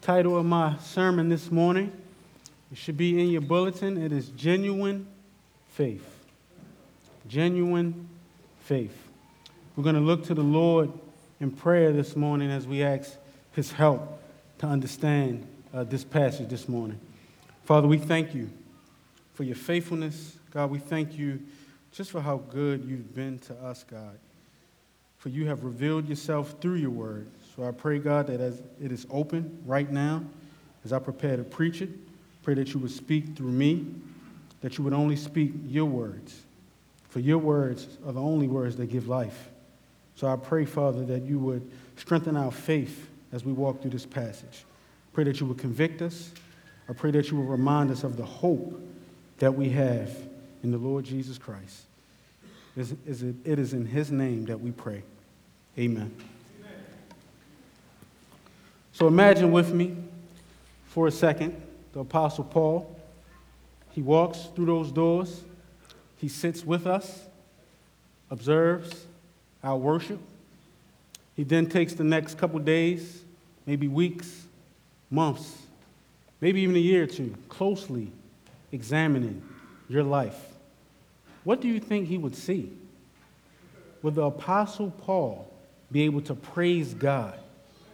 Title 0.00 0.36
of 0.36 0.44
my 0.44 0.76
sermon 0.78 1.28
this 1.28 1.50
morning, 1.50 1.90
it 2.70 2.78
should 2.78 2.96
be 2.96 3.20
in 3.20 3.28
your 3.28 3.40
bulletin. 3.40 4.00
It 4.00 4.12
is 4.12 4.28
Genuine 4.28 5.06
Faith. 5.68 6.06
Genuine 7.26 8.08
Faith. 8.60 8.96
We're 9.74 9.84
going 9.84 9.96
to 9.96 10.00
look 10.00 10.24
to 10.26 10.34
the 10.34 10.42
Lord 10.42 10.92
in 11.40 11.50
prayer 11.50 11.92
this 11.92 12.14
morning 12.14 12.50
as 12.50 12.66
we 12.66 12.82
ask 12.82 13.16
His 13.52 13.72
help 13.72 14.22
to 14.58 14.66
understand 14.66 15.46
uh, 15.74 15.84
this 15.84 16.04
passage 16.04 16.48
this 16.48 16.68
morning. 16.68 17.00
Father, 17.64 17.88
we 17.88 17.98
thank 17.98 18.34
you 18.34 18.48
for 19.34 19.42
your 19.42 19.56
faithfulness. 19.56 20.36
God, 20.50 20.70
we 20.70 20.78
thank 20.78 21.18
you 21.18 21.40
just 21.90 22.10
for 22.10 22.20
how 22.20 22.36
good 22.36 22.84
you've 22.84 23.14
been 23.14 23.38
to 23.40 23.54
us, 23.54 23.84
God. 23.84 24.18
For 25.18 25.30
you 25.30 25.46
have 25.46 25.64
revealed 25.64 26.08
yourself 26.08 26.54
through 26.60 26.76
your 26.76 26.90
word. 26.90 27.28
So 27.56 27.64
I 27.64 27.70
pray, 27.70 27.98
God, 27.98 28.26
that 28.26 28.40
as 28.40 28.60
it 28.82 28.92
is 28.92 29.06
open 29.10 29.62
right 29.64 29.90
now, 29.90 30.22
as 30.84 30.92
I 30.92 30.98
prepare 30.98 31.36
to 31.36 31.42
preach 31.42 31.80
it, 31.80 31.88
pray 32.42 32.54
that 32.54 32.74
you 32.74 32.80
would 32.80 32.90
speak 32.90 33.34
through 33.34 33.50
me, 33.50 33.86
that 34.60 34.76
you 34.76 34.84
would 34.84 34.92
only 34.92 35.16
speak 35.16 35.52
your 35.66 35.86
words. 35.86 36.42
For 37.08 37.20
your 37.20 37.38
words 37.38 37.88
are 38.06 38.12
the 38.12 38.20
only 38.20 38.46
words 38.46 38.76
that 38.76 38.86
give 38.86 39.08
life. 39.08 39.48
So 40.16 40.28
I 40.28 40.36
pray, 40.36 40.64
Father, 40.64 41.04
that 41.06 41.22
you 41.22 41.38
would 41.38 41.70
strengthen 41.96 42.36
our 42.36 42.50
faith 42.50 43.08
as 43.32 43.44
we 43.44 43.52
walk 43.52 43.80
through 43.80 43.90
this 43.90 44.06
passage. 44.06 44.64
Pray 45.12 45.24
that 45.24 45.40
you 45.40 45.46
would 45.46 45.58
convict 45.58 46.02
us. 46.02 46.30
I 46.88 46.92
pray 46.92 47.10
that 47.12 47.30
you 47.30 47.38
would 47.38 47.48
remind 47.48 47.90
us 47.90 48.04
of 48.04 48.16
the 48.16 48.24
hope 48.24 48.80
that 49.38 49.54
we 49.54 49.70
have 49.70 50.14
in 50.62 50.70
the 50.70 50.78
Lord 50.78 51.04
Jesus 51.04 51.38
Christ. 51.38 51.82
It 52.76 52.92
is 53.08 53.72
in 53.72 53.86
his 53.86 54.12
name 54.12 54.44
that 54.44 54.60
we 54.60 54.72
pray. 54.72 55.02
Amen. 55.78 56.14
So 58.96 59.06
imagine 59.06 59.52
with 59.52 59.74
me 59.74 59.94
for 60.86 61.06
a 61.06 61.10
second 61.10 61.60
the 61.92 62.00
Apostle 62.00 62.44
Paul. 62.44 62.98
He 63.90 64.00
walks 64.00 64.48
through 64.54 64.64
those 64.64 64.90
doors, 64.90 65.42
he 66.16 66.28
sits 66.28 66.64
with 66.64 66.86
us, 66.86 67.26
observes 68.30 69.04
our 69.62 69.76
worship. 69.76 70.18
He 71.34 71.44
then 71.44 71.66
takes 71.66 71.92
the 71.92 72.04
next 72.04 72.38
couple 72.38 72.58
days, 72.58 73.20
maybe 73.66 73.86
weeks, 73.86 74.46
months, 75.10 75.58
maybe 76.40 76.62
even 76.62 76.74
a 76.74 76.78
year 76.78 77.02
or 77.02 77.06
two, 77.06 77.34
closely 77.50 78.10
examining 78.72 79.42
your 79.90 80.04
life. 80.04 80.40
What 81.44 81.60
do 81.60 81.68
you 81.68 81.80
think 81.80 82.08
he 82.08 82.16
would 82.16 82.34
see? 82.34 82.72
Would 84.00 84.14
the 84.14 84.24
Apostle 84.24 84.90
Paul 84.90 85.52
be 85.92 86.04
able 86.04 86.22
to 86.22 86.34
praise 86.34 86.94
God 86.94 87.38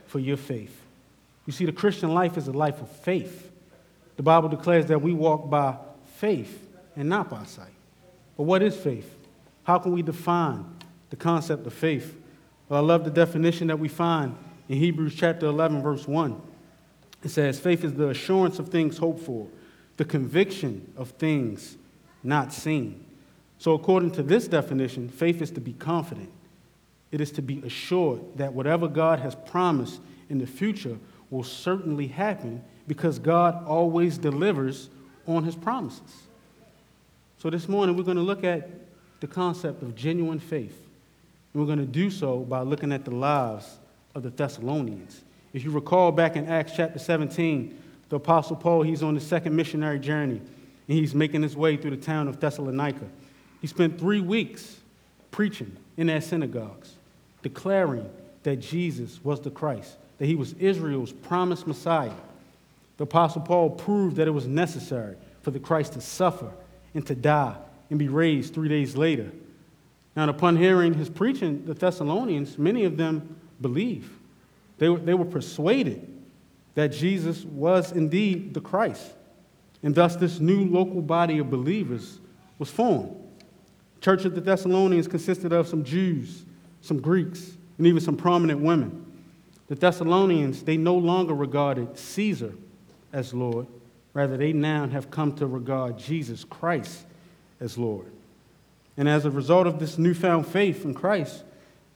for 0.07 0.21
your 0.21 0.37
faith? 0.37 0.82
You 1.47 1.53
see, 1.53 1.65
the 1.65 1.73
Christian 1.73 2.15
life 2.15 2.37
is 2.37 2.49
a 2.49 2.53
life 2.53 2.81
of 2.81 2.91
faith. 2.91 3.51
The 4.17 4.23
Bible 4.23 4.49
declares 4.49 4.87
that 4.87 5.03
we 5.03 5.13
walk 5.13 5.51
by 5.51 5.77
faith 6.17 6.69
and 6.97 7.09
not 7.09 7.29
by 7.29 7.45
sight. 7.45 7.73
But 8.37 8.45
what 8.45 8.63
is 8.63 8.77
faith? 8.77 9.17
How 9.65 9.79
can 9.79 9.93
we 9.93 10.03
define 10.03 10.65
the 11.11 11.17
concept 11.17 11.67
of 11.67 11.73
faith? 11.73 12.17
Well, 12.69 12.83
I 12.83 12.87
love 12.87 13.05
the 13.05 13.11
definition 13.11 13.69
that 13.69 13.79
we 13.79 13.89
find 13.89 14.37
in 14.69 14.79
Hebrews 14.79 15.15
chapter 15.15 15.47
11, 15.47 15.83
verse 15.83 16.07
1. 16.07 16.41
It 17.25 17.29
says, 17.29 17.59
Faith 17.59 17.85
is 17.85 17.95
the 17.95 18.09
assurance 18.09 18.59
of 18.59 18.69
things 18.69 18.99
hoped 18.99 19.21
for, 19.21 19.47
the 19.97 20.05
conviction 20.05 20.93
of 20.97 21.11
things 21.11 21.77
not 22.23 22.53
seen. 22.53 23.05
So, 23.59 23.75
according 23.75 24.13
to 24.13 24.23
this 24.23 24.49
definition, 24.49 25.09
faith 25.09 25.41
is 25.41 25.51
to 25.53 25.61
be 25.61 25.73
confident. 25.73 26.31
It 27.13 27.21
is 27.21 27.31
to 27.33 27.43
be 27.43 27.63
assured 27.65 28.21
that 28.37 28.55
whatever 28.55 28.89
God 28.89 29.21
has 29.21 29.35
promised 29.35 30.01
in 30.29 30.39
the 30.39 30.47
future 30.47 30.99
will 31.33 31.43
certainly 31.43 32.07
happen 32.07 32.63
because 32.87 33.19
God 33.19 33.65
always 33.65 34.19
delivers 34.19 34.91
on 35.27 35.45
his 35.45 35.57
promises. 35.57 36.27
So 37.39 37.49
this 37.49 37.69
morning 37.69 37.97
we're 37.97 38.05
going 38.05 38.19
to 38.19 38.23
look 38.23 38.45
at 38.45 38.69
the 39.21 39.27
concept 39.27 39.83
of 39.83 39.97
genuine 39.97 40.39
faith. 40.39 40.79
And 41.53 41.63
we're 41.63 41.67
going 41.67 41.79
to 41.79 41.91
do 41.91 42.11
so 42.11 42.41
by 42.41 42.61
looking 42.61 42.93
at 42.93 43.07
the 43.07 43.13
lives 43.13 43.79
of 44.15 44.23
the 44.23 44.31
Thessalonians. 44.31 45.23
If 45.55 45.65
you 45.65 45.71
recall 45.71 46.13
back 46.13 46.37
in 46.37 46.47
Acts 46.49 46.73
chapter 46.77 46.99
17, 46.99 47.79
the 48.11 48.17
Apostle 48.17 48.57
Paul, 48.57 48.83
he's 48.83 49.03
on 49.03 49.15
his 49.15 49.27
second 49.27 49.57
missionary 49.57 49.99
journey, 49.99 50.37
and 50.37 50.99
he's 50.99 51.15
making 51.15 51.43
his 51.43 51.57
way 51.57 51.79
through 51.79 51.93
the 51.93 51.97
town 51.97 52.29
of 52.29 52.41
Thessalonica. 52.41 53.07
He 53.63 53.67
spent 53.67 53.99
three 53.99 54.21
weeks 54.21 54.77
preaching 55.31 55.79
in 55.97 56.09
their 56.09 56.21
synagogues, 56.21 56.93
declaring 57.43 58.11
that 58.43 58.57
Jesus 58.57 59.25
was 59.25 59.41
the 59.41 59.51
Christ 59.51 59.97
that 60.23 60.27
he 60.27 60.37
was 60.37 60.53
Israel's 60.61 61.11
promised 61.11 61.67
Messiah. 61.67 62.15
The 62.97 63.03
Apostle 63.03 63.41
Paul 63.41 63.71
proved 63.71 64.15
that 64.19 64.29
it 64.29 64.31
was 64.31 64.47
necessary 64.47 65.17
for 65.41 65.51
the 65.51 65.59
Christ 65.59 65.95
to 65.95 66.01
suffer 66.01 66.53
and 66.95 67.05
to 67.09 67.17
die 67.17 67.57
and 67.91 67.99
be 67.99 68.07
raised 68.07 68.55
three 68.55 68.69
days 68.69 68.97
later. 68.97 69.33
Now, 70.15 70.29
upon 70.29 70.55
hearing 70.55 70.95
his 70.95 71.11
preaching, 71.11 71.65
the 71.67 71.75
Thessalonians, 71.75 72.57
many 72.57 72.85
of 72.85 72.97
them 72.97 73.35
believed. 73.61 74.13
They 74.79 74.89
were, 74.89 74.99
they 75.01 75.15
were 75.15 75.25
persuaded 75.25 76.07
that 76.77 76.93
Jesus 76.93 77.43
was 77.43 77.91
indeed 77.91 78.55
the 78.55 78.61
Christ. 78.61 79.15
And 79.83 79.93
thus, 79.93 80.15
this 80.15 80.39
new 80.39 80.67
local 80.67 81.03
body 81.03 81.39
of 81.39 81.51
believers 81.51 82.21
was 82.61 82.71
formed. 82.71 83.17
Church 84.01 84.25
of 84.25 84.37
the 84.37 84.41
Thessalonians 84.41 85.09
consisted 85.09 85.53
of 85.53 85.67
some 85.67 85.83
Jews, 85.83 86.45
some 86.81 87.01
Greeks, 87.01 87.55
and 87.77 87.89
even 87.89 88.01
some 88.01 88.17
prominent 88.17 88.61
women. 88.61 89.02
The 89.73 89.79
Thessalonians, 89.79 90.65
they 90.65 90.77
no 90.77 90.95
longer 90.95 91.33
regarded 91.33 91.97
Caesar 91.97 92.53
as 93.11 93.33
Lord. 93.33 93.67
Rather, 94.13 94.37
they 94.37 94.53
now 94.53 94.87
have 94.87 95.11
come 95.11 95.35
to 95.37 95.47
regard 95.47 95.97
Jesus 95.99 96.45
Christ 96.45 97.07
as 97.59 97.79
Lord. 97.79 98.13
And 98.99 99.09
as 99.09 99.25
a 99.25 99.31
result 99.31 99.67
of 99.67 99.79
this 99.79 99.97
newfound 99.97 100.47
faith 100.47 100.85
in 100.85 100.93
Christ, 100.93 101.43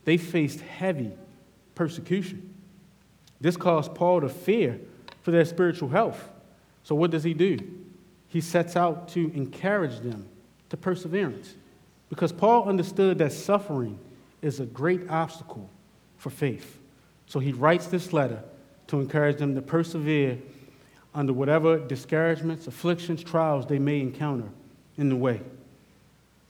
they 0.07 0.17
faced 0.17 0.61
heavy 0.63 1.13
persecution. 1.75 2.55
This 3.43 3.59
caused 3.59 3.95
Paul 3.95 4.23
to 4.23 4.31
fear 4.31 4.81
for 5.21 5.31
their 5.31 5.45
spiritual 5.45 5.91
health. 5.91 6.31
So, 6.83 6.95
what 6.95 7.11
does 7.11 7.25
he 7.25 7.35
do? 7.35 7.59
He 8.29 8.41
sets 8.41 8.75
out 8.75 9.09
to 9.09 9.31
encourage 9.35 10.01
them 10.01 10.27
to 10.71 10.79
perseverance 10.79 11.57
because 12.09 12.33
Paul 12.33 12.71
understood 12.71 13.19
that 13.19 13.33
suffering 13.33 13.99
is 14.41 14.61
a 14.61 14.65
great 14.65 15.11
obstacle 15.11 15.69
for 16.17 16.31
faith. 16.31 16.79
So 17.27 17.41
he 17.41 17.53
writes 17.53 17.87
this 17.87 18.13
letter 18.13 18.43
to 18.89 19.01
encourage 19.01 19.39
them 19.39 19.55
to 19.55 19.63
persevere 19.63 20.39
under 21.15 21.33
whatever 21.33 21.79
discouragements, 21.79 22.67
afflictions, 22.67 23.23
trials 23.23 23.67
they 23.67 23.79
may 23.79 24.01
encounter 24.01 24.49
in 24.97 25.09
the 25.09 25.17
way. 25.17 25.41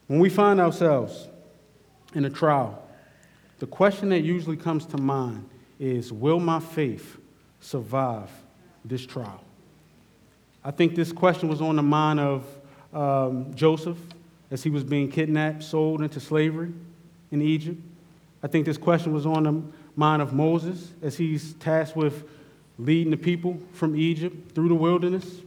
When 0.07 0.19
we 0.19 0.29
find 0.29 0.61
ourselves 0.61 1.29
in 2.15 2.25
a 2.25 2.31
trial, 2.31 2.83
the 3.59 3.67
question 3.67 4.11
that 4.11 4.21
usually 4.21 4.57
comes 4.57 4.85
to 4.87 4.99
mind 4.99 5.49
is 5.79 6.13
Will 6.13 6.41
my 6.41 6.61
faith 6.61 7.17
survive 7.61 8.31
this 8.85 9.07
trial? 9.07 9.43
I 10.65 10.73
think 10.73 10.95
this 10.95 11.13
question 11.13 11.49
was 11.49 11.61
on 11.61 11.77
the 11.77 11.83
mind 11.83 12.21
of 12.21 12.45
um, 12.93 13.55
Joseph 13.55 13.99
as 14.51 14.63
he 14.63 14.71
was 14.71 14.85
being 14.85 15.11
kidnapped, 15.11 15.63
sold 15.63 16.03
into 16.03 16.21
slavery 16.21 16.73
in 17.31 17.43
Egypt. 17.43 17.81
I 18.43 18.49
think 18.49 18.67
this 18.67 18.79
question 18.79 19.13
was 19.13 19.27
on 19.27 19.43
the 19.45 19.63
mind 19.97 20.23
of 20.23 20.33
Moses 20.33 20.93
as 21.03 21.17
he's 21.17 21.55
tasked 21.55 21.97
with 21.97 22.25
leading 22.79 23.11
the 23.11 23.17
people 23.17 23.59
from 23.73 23.97
Egypt 23.97 24.53
through 24.55 24.69
the 24.69 24.75
wilderness. 24.75 25.41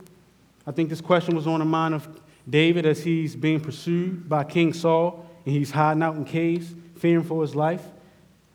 I 0.65 0.71
think 0.71 0.89
this 0.89 1.01
question 1.01 1.35
was 1.35 1.47
on 1.47 1.59
the 1.59 1.65
mind 1.65 1.93
of 1.93 2.07
David 2.49 2.85
as 2.85 3.03
he's 3.03 3.35
being 3.35 3.59
pursued 3.59 4.27
by 4.27 4.43
King 4.43 4.73
Saul 4.73 5.25
and 5.45 5.55
he's 5.55 5.71
hiding 5.71 6.03
out 6.03 6.15
in 6.15 6.25
caves, 6.25 6.73
fearing 6.95 7.23
for 7.23 7.41
his 7.41 7.55
life. 7.55 7.83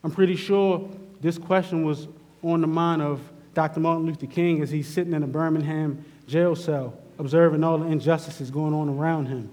I'm 0.02 0.10
pretty 0.10 0.36
sure 0.36 0.88
this 1.20 1.38
question 1.38 1.84
was 1.84 2.08
on 2.42 2.60
the 2.60 2.66
mind 2.66 3.00
of 3.00 3.20
Dr. 3.54 3.80
Martin 3.80 4.06
Luther 4.06 4.26
King 4.26 4.60
as 4.62 4.70
he's 4.70 4.88
sitting 4.88 5.12
in 5.12 5.22
a 5.22 5.26
Birmingham 5.26 6.04
jail 6.26 6.56
cell, 6.56 6.98
observing 7.18 7.62
all 7.62 7.78
the 7.78 7.86
injustices 7.86 8.50
going 8.50 8.74
on 8.74 8.88
around 8.88 9.26
him. 9.26 9.50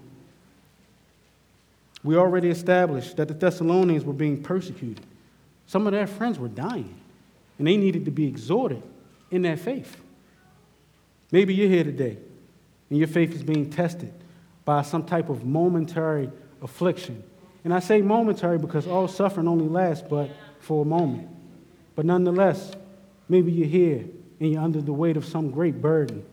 We 2.04 2.16
already 2.16 2.50
established 2.50 3.16
that 3.16 3.28
the 3.28 3.34
Thessalonians 3.34 4.04
were 4.04 4.12
being 4.12 4.42
persecuted. 4.42 5.06
Some 5.66 5.86
of 5.86 5.92
their 5.92 6.06
friends 6.06 6.38
were 6.38 6.48
dying, 6.48 6.94
and 7.58 7.66
they 7.66 7.76
needed 7.76 8.04
to 8.04 8.10
be 8.10 8.26
exhorted 8.26 8.82
in 9.30 9.42
their 9.42 9.56
faith. 9.56 9.96
Maybe 11.30 11.54
you're 11.54 11.68
here 11.68 11.84
today, 11.84 12.18
and 12.90 12.98
your 12.98 13.08
faith 13.08 13.34
is 13.34 13.42
being 13.42 13.70
tested 13.70 14.12
by 14.64 14.82
some 14.82 15.04
type 15.04 15.28
of 15.28 15.44
momentary 15.44 16.30
affliction. 16.60 17.22
And 17.64 17.72
I 17.72 17.78
say 17.80 18.02
momentary 18.02 18.58
because 18.58 18.86
all 18.86 19.08
suffering 19.08 19.48
only 19.48 19.68
lasts 19.68 20.04
but 20.08 20.30
for 20.60 20.82
a 20.82 20.84
moment. 20.84 21.28
But 21.94 22.06
nonetheless, 22.06 22.72
maybe 23.28 23.52
you're 23.52 23.66
here 23.66 24.04
and 24.40 24.52
you're 24.52 24.62
under 24.62 24.80
the 24.80 24.92
weight 24.92 25.16
of 25.16 25.24
some 25.24 25.50
great 25.50 25.80
burden. 25.80 26.24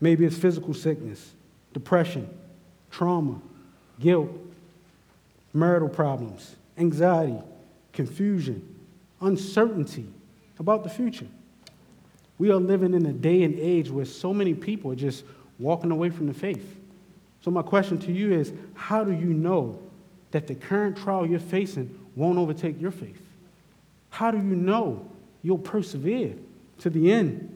Maybe 0.00 0.24
it's 0.24 0.36
physical 0.36 0.74
sickness, 0.74 1.32
depression, 1.72 2.28
trauma, 2.90 3.40
guilt, 3.98 4.30
marital 5.52 5.88
problems, 5.88 6.54
anxiety, 6.76 7.38
confusion, 7.98 8.62
uncertainty 9.20 10.06
about 10.60 10.84
the 10.84 10.88
future. 10.88 11.26
We 12.38 12.48
are 12.52 12.54
living 12.54 12.94
in 12.94 13.04
a 13.06 13.12
day 13.12 13.42
and 13.42 13.58
age 13.58 13.90
where 13.90 14.04
so 14.04 14.32
many 14.32 14.54
people 14.54 14.92
are 14.92 14.94
just 14.94 15.24
walking 15.58 15.90
away 15.90 16.10
from 16.10 16.28
the 16.28 16.32
faith. 16.32 16.78
So, 17.40 17.50
my 17.50 17.62
question 17.62 17.98
to 17.98 18.12
you 18.12 18.32
is 18.32 18.52
how 18.74 19.02
do 19.02 19.10
you 19.10 19.34
know 19.34 19.80
that 20.30 20.46
the 20.46 20.54
current 20.54 20.96
trial 20.96 21.26
you're 21.26 21.40
facing 21.40 21.98
won't 22.14 22.38
overtake 22.38 22.80
your 22.80 22.92
faith? 22.92 23.20
How 24.10 24.30
do 24.30 24.36
you 24.36 24.54
know 24.54 25.04
you'll 25.42 25.58
persevere 25.58 26.34
to 26.78 26.90
the 26.90 27.10
end? 27.10 27.52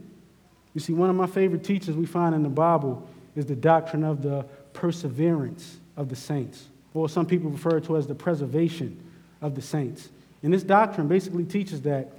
You 0.74 0.80
see, 0.80 0.92
one 0.92 1.08
of 1.08 1.14
my 1.14 1.28
favorite 1.28 1.62
teachings 1.62 1.96
we 1.96 2.06
find 2.06 2.34
in 2.34 2.42
the 2.42 2.48
Bible 2.48 3.08
is 3.36 3.46
the 3.46 3.54
doctrine 3.54 4.02
of 4.02 4.22
the 4.22 4.44
perseverance 4.72 5.78
of 5.96 6.08
the 6.08 6.16
saints, 6.16 6.64
or 6.94 7.08
some 7.08 7.26
people 7.26 7.48
refer 7.48 7.78
to 7.78 7.96
as 7.96 8.08
the 8.08 8.14
preservation 8.16 9.00
of 9.40 9.54
the 9.54 9.62
saints. 9.62 10.08
And 10.42 10.52
this 10.52 10.62
doctrine 10.62 11.08
basically 11.08 11.44
teaches 11.44 11.82
that 11.82 12.12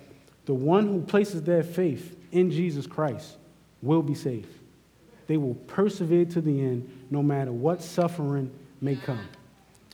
the 0.46 0.54
one 0.54 0.88
who 0.88 1.02
places 1.02 1.44
their 1.44 1.64
faith 1.64 2.16
in 2.32 2.52
Jesus 2.52 2.88
Christ 2.88 3.38
will 3.82 4.02
be 4.02 4.16
saved. 4.16 4.54
They 5.28 5.38
will 5.38 5.56
persevere 5.68 6.26
to 6.26 6.42
the 6.42 6.62
end 6.62 7.06
no 7.10 7.24
matter 7.24 7.52
what 7.52 7.82
suffering 7.82 8.52
may 8.82 8.96
come. 8.96 9.28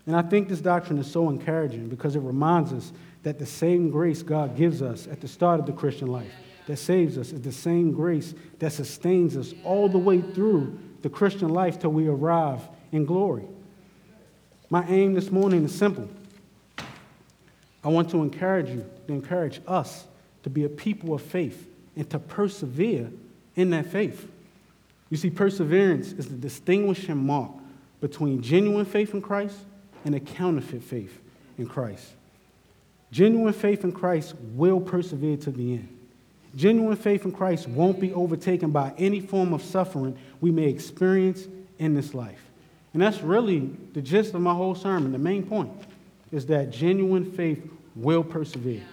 And 0.05 0.15
I 0.15 0.21
think 0.23 0.49
this 0.49 0.61
doctrine 0.61 0.97
is 0.97 1.11
so 1.11 1.29
encouraging 1.29 1.87
because 1.87 2.15
it 2.15 2.21
reminds 2.21 2.73
us 2.73 2.91
that 3.23 3.37
the 3.37 3.45
same 3.45 3.91
grace 3.91 4.23
God 4.23 4.55
gives 4.55 4.81
us 4.81 5.07
at 5.07 5.21
the 5.21 5.27
start 5.27 5.59
of 5.59 5.65
the 5.65 5.73
Christian 5.73 6.07
life 6.07 6.31
that 6.65 6.77
saves 6.77 7.17
us 7.17 7.31
is 7.31 7.41
the 7.41 7.51
same 7.51 7.91
grace 7.91 8.33
that 8.59 8.71
sustains 8.71 9.35
us 9.35 9.53
all 9.63 9.89
the 9.89 9.97
way 9.97 10.21
through 10.21 10.79
the 11.01 11.09
Christian 11.09 11.49
life 11.49 11.79
till 11.79 11.91
we 11.91 12.07
arrive 12.07 12.61
in 12.91 13.05
glory. 13.05 13.45
My 14.69 14.85
aim 14.87 15.13
this 15.13 15.31
morning 15.31 15.65
is 15.65 15.73
simple. 15.73 16.07
I 17.83 17.87
want 17.87 18.09
to 18.11 18.21
encourage 18.21 18.69
you, 18.69 18.85
to 19.07 19.13
encourage 19.13 19.61
us 19.67 20.05
to 20.43 20.49
be 20.49 20.65
a 20.65 20.69
people 20.69 21.13
of 21.13 21.21
faith 21.21 21.67
and 21.95 22.09
to 22.09 22.19
persevere 22.19 23.09
in 23.55 23.69
that 23.71 23.85
faith. 23.87 24.27
You 25.09 25.17
see, 25.17 25.29
perseverance 25.29 26.11
is 26.11 26.27
the 26.27 26.35
distinguishing 26.35 27.17
mark 27.17 27.51
between 28.01 28.41
genuine 28.41 28.85
faith 28.85 29.13
in 29.13 29.21
Christ 29.21 29.57
and 30.05 30.15
a 30.15 30.19
counterfeit 30.19 30.83
faith 30.83 31.19
in 31.57 31.67
Christ. 31.67 32.05
Genuine 33.11 33.53
faith 33.53 33.83
in 33.83 33.91
Christ 33.91 34.35
will 34.53 34.79
persevere 34.79 35.37
to 35.37 35.51
the 35.51 35.73
end. 35.73 35.95
Genuine 36.55 36.95
faith 36.95 37.25
in 37.25 37.31
Christ 37.31 37.67
won't 37.67 37.99
be 37.99 38.13
overtaken 38.13 38.71
by 38.71 38.93
any 38.97 39.19
form 39.19 39.53
of 39.53 39.61
suffering 39.61 40.17
we 40.41 40.51
may 40.51 40.65
experience 40.65 41.47
in 41.77 41.95
this 41.95 42.13
life. 42.13 42.41
And 42.93 43.01
that's 43.01 43.21
really 43.21 43.71
the 43.93 44.01
gist 44.01 44.33
of 44.33 44.41
my 44.41 44.53
whole 44.53 44.75
sermon. 44.75 45.11
The 45.11 45.19
main 45.19 45.45
point 45.45 45.71
is 46.31 46.45
that 46.47 46.69
genuine 46.69 47.31
faith 47.31 47.67
will 47.95 48.23
persevere. 48.23 48.85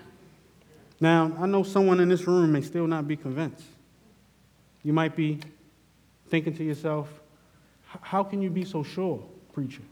Now, 1.00 1.33
I 1.38 1.47
know 1.47 1.62
someone 1.62 2.00
in 2.00 2.09
this 2.09 2.27
room 2.27 2.53
may 2.53 2.62
still 2.62 2.87
not 2.87 3.06
be 3.06 3.17
convinced. 3.17 3.65
You 4.83 4.93
might 4.93 5.15
be 5.15 5.41
thinking 6.29 6.56
to 6.56 6.65
yourself, 6.65 7.09
how 8.00 8.23
can 8.23 8.43
you 8.43 8.50
be 8.50 8.65
so 8.65 8.83
sure, 8.83 9.23
preacher? 9.53 9.83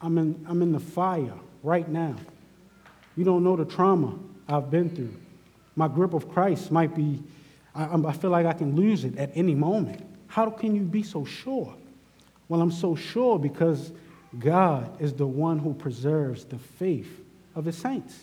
I'm 0.00 0.18
in, 0.18 0.44
I'm 0.48 0.62
in 0.62 0.72
the 0.72 0.80
fire 0.80 1.34
right 1.62 1.88
now. 1.88 2.16
You 3.16 3.24
don't 3.24 3.44
know 3.44 3.56
the 3.56 3.64
trauma 3.64 4.18
I've 4.48 4.70
been 4.70 4.90
through. 4.90 5.14
My 5.76 5.88
grip 5.88 6.14
of 6.14 6.30
Christ 6.30 6.70
might 6.70 6.94
be, 6.94 7.22
I, 7.74 7.94
I 7.94 8.12
feel 8.12 8.30
like 8.30 8.46
I 8.46 8.52
can 8.52 8.74
lose 8.74 9.04
it 9.04 9.16
at 9.18 9.30
any 9.34 9.54
moment. 9.54 10.04
How 10.26 10.50
can 10.50 10.74
you 10.74 10.82
be 10.82 11.02
so 11.02 11.24
sure? 11.24 11.74
Well, 12.48 12.60
I'm 12.60 12.72
so 12.72 12.96
sure 12.96 13.38
because 13.38 13.92
God 14.38 15.00
is 15.00 15.12
the 15.12 15.26
one 15.26 15.58
who 15.58 15.74
preserves 15.74 16.44
the 16.44 16.58
faith 16.58 17.20
of 17.54 17.64
his 17.64 17.76
saints. 17.76 18.18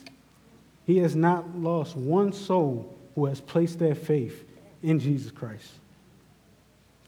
He 0.85 0.97
has 0.99 1.15
not 1.15 1.55
lost 1.55 1.95
one 1.95 2.33
soul 2.33 2.95
who 3.15 3.25
has 3.25 3.39
placed 3.39 3.77
their 3.77 3.95
faith 3.95 4.43
in 4.81 4.99
Jesus 4.99 5.31
Christ. 5.31 5.71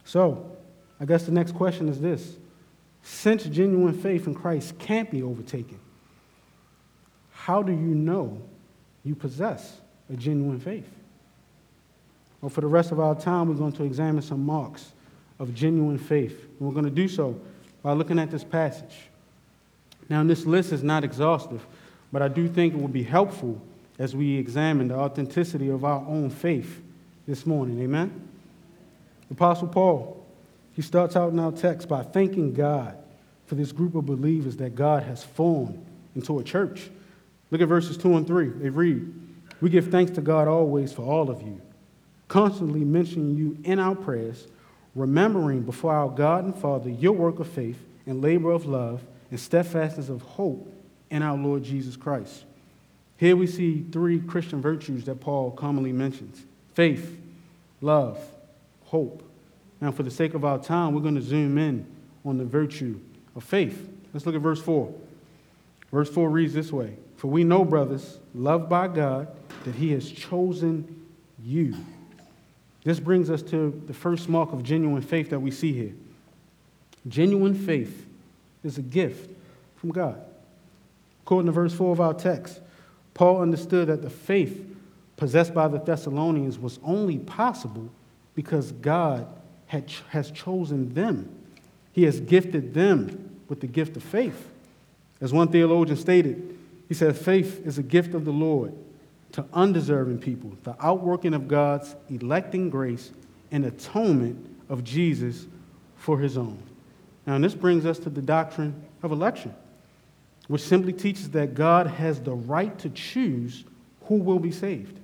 So, 0.05 0.51
I 0.99 1.05
guess 1.05 1.23
the 1.23 1.31
next 1.31 1.53
question 1.53 1.89
is 1.89 1.99
this 1.99 2.35
Since 3.01 3.45
genuine 3.45 3.99
faith 3.99 4.27
in 4.27 4.35
Christ 4.35 4.77
can't 4.77 5.09
be 5.09 5.23
overtaken, 5.23 5.79
how 7.31 7.63
do 7.63 7.71
you 7.71 7.95
know 7.95 8.39
you 9.03 9.15
possess 9.15 9.79
a 10.11 10.15
genuine 10.15 10.59
faith? 10.59 10.87
Well, 12.39 12.49
for 12.49 12.61
the 12.61 12.67
rest 12.67 12.91
of 12.91 12.99
our 12.99 13.15
time, 13.15 13.47
we're 13.47 13.55
going 13.55 13.73
to 13.73 13.83
examine 13.83 14.21
some 14.21 14.45
marks 14.45 14.91
of 15.39 15.53
genuine 15.55 15.97
faith. 15.97 16.39
And 16.59 16.67
we're 16.67 16.73
going 16.73 16.85
to 16.85 16.91
do 16.91 17.07
so 17.07 17.39
by 17.83 17.93
looking 17.93 18.19
at 18.19 18.31
this 18.31 18.43
passage. 18.43 18.95
Now, 20.09 20.23
this 20.23 20.45
list 20.45 20.71
is 20.71 20.83
not 20.83 21.03
exhaustive, 21.03 21.65
but 22.11 22.21
I 22.21 22.27
do 22.27 22.47
think 22.47 22.73
it 22.73 22.81
will 22.81 22.87
be 22.87 23.03
helpful 23.03 23.61
as 23.97 24.15
we 24.15 24.37
examine 24.37 24.87
the 24.87 24.95
authenticity 24.95 25.69
of 25.69 25.85
our 25.85 26.05
own 26.07 26.29
faith 26.29 26.81
this 27.27 27.45
morning. 27.45 27.79
Amen? 27.81 28.27
The 29.29 29.35
Apostle 29.35 29.67
Paul, 29.67 30.25
he 30.73 30.81
starts 30.81 31.15
out 31.15 31.31
in 31.31 31.39
our 31.39 31.51
text 31.51 31.87
by 31.87 32.03
thanking 32.03 32.53
God 32.53 32.97
for 33.45 33.55
this 33.55 33.71
group 33.71 33.95
of 33.95 34.05
believers 34.05 34.57
that 34.57 34.75
God 34.75 35.03
has 35.03 35.23
formed 35.23 35.85
into 36.15 36.39
a 36.39 36.43
church. 36.43 36.89
Look 37.51 37.61
at 37.61 37.67
verses 37.67 37.97
2 37.97 38.17
and 38.17 38.25
3. 38.25 38.47
They 38.49 38.69
read, 38.69 39.13
We 39.59 39.69
give 39.69 39.91
thanks 39.91 40.11
to 40.13 40.21
God 40.21 40.47
always 40.47 40.91
for 40.91 41.03
all 41.03 41.29
of 41.29 41.41
you, 41.41 41.61
constantly 42.27 42.81
mentioning 42.81 43.35
you 43.35 43.57
in 43.63 43.79
our 43.79 43.95
prayers, 43.95 44.47
remembering 44.95 45.61
before 45.61 45.93
our 45.93 46.09
God 46.09 46.43
and 46.43 46.55
Father 46.55 46.89
your 46.89 47.13
work 47.13 47.39
of 47.39 47.47
faith 47.47 47.79
and 48.05 48.21
labor 48.21 48.51
of 48.51 48.65
love 48.65 49.01
and 49.29 49.39
steadfastness 49.39 50.09
of 50.09 50.21
hope 50.21 50.71
in 51.09 51.21
our 51.21 51.37
Lord 51.37 51.63
Jesus 51.63 51.95
Christ. 51.95 52.43
Here 53.17 53.35
we 53.35 53.47
see 53.47 53.85
three 53.91 54.19
Christian 54.19 54.61
virtues 54.61 55.05
that 55.05 55.19
Paul 55.19 55.51
commonly 55.51 55.93
mentions 55.93 56.43
faith, 56.73 57.19
love, 57.79 58.19
hope. 58.85 59.23
Now, 59.79 59.91
for 59.91 60.03
the 60.03 60.11
sake 60.11 60.33
of 60.33 60.45
our 60.45 60.59
time, 60.59 60.93
we're 60.93 61.01
going 61.01 61.15
to 61.15 61.21
zoom 61.21 61.57
in 61.57 61.85
on 62.25 62.37
the 62.37 62.45
virtue 62.45 62.99
of 63.35 63.43
faith. 63.43 63.89
Let's 64.13 64.25
look 64.25 64.35
at 64.35 64.41
verse 64.41 64.61
4. 64.61 64.93
Verse 65.91 66.09
4 66.09 66.29
reads 66.29 66.53
this 66.53 66.71
way 66.71 66.95
For 67.17 67.27
we 67.27 67.43
know, 67.43 67.65
brothers, 67.65 68.19
loved 68.33 68.69
by 68.69 68.87
God, 68.87 69.27
that 69.65 69.75
He 69.75 69.91
has 69.91 70.09
chosen 70.09 71.05
you. 71.43 71.75
This 72.83 72.99
brings 72.99 73.29
us 73.29 73.41
to 73.43 73.81
the 73.85 73.93
first 73.93 74.27
mark 74.27 74.53
of 74.53 74.63
genuine 74.63 75.01
faith 75.01 75.29
that 75.29 75.39
we 75.39 75.51
see 75.51 75.71
here. 75.73 75.93
Genuine 77.07 77.53
faith 77.53 78.05
is 78.63 78.77
a 78.77 78.81
gift 78.81 79.31
from 79.75 79.91
God. 79.91 80.19
According 81.23 81.47
to 81.47 81.51
verse 81.51 81.73
4 81.73 81.91
of 81.91 82.01
our 82.01 82.13
text, 82.13 82.59
Paul 83.13 83.41
understood 83.41 83.87
that 83.87 84.01
the 84.01 84.09
faith 84.09 84.65
possessed 85.17 85.53
by 85.53 85.67
the 85.67 85.79
Thessalonians 85.79 86.57
was 86.57 86.79
only 86.83 87.19
possible 87.19 87.89
because 88.33 88.71
God 88.71 89.27
had, 89.67 89.89
has 90.09 90.31
chosen 90.31 90.93
them. 90.93 91.29
He 91.93 92.03
has 92.03 92.19
gifted 92.19 92.73
them 92.73 93.39
with 93.47 93.61
the 93.61 93.67
gift 93.67 93.95
of 93.97 94.03
faith. 94.03 94.49
As 95.19 95.31
one 95.31 95.49
theologian 95.49 95.97
stated, 95.97 96.57
he 96.87 96.93
said, 96.93 97.15
Faith 97.15 97.65
is 97.65 97.77
a 97.77 97.83
gift 97.83 98.15
of 98.15 98.25
the 98.25 98.31
Lord 98.31 98.73
to 99.33 99.45
undeserving 99.53 100.19
people, 100.19 100.51
the 100.63 100.75
outworking 100.83 101.33
of 101.33 101.47
God's 101.47 101.95
electing 102.09 102.69
grace 102.69 103.11
and 103.51 103.65
atonement 103.65 104.45
of 104.69 104.83
Jesus 104.83 105.47
for 105.95 106.19
his 106.19 106.37
own. 106.37 106.61
Now, 107.25 107.37
this 107.39 107.53
brings 107.53 107.85
us 107.85 107.99
to 107.99 108.09
the 108.09 108.21
doctrine 108.21 108.83
of 109.03 109.11
election, 109.11 109.53
which 110.47 110.61
simply 110.61 110.93
teaches 110.93 111.29
that 111.31 111.53
God 111.53 111.87
has 111.87 112.19
the 112.19 112.33
right 112.33 112.77
to 112.79 112.89
choose 112.89 113.63
who 114.05 114.15
will 114.15 114.39
be 114.39 114.51
saved. 114.51 114.99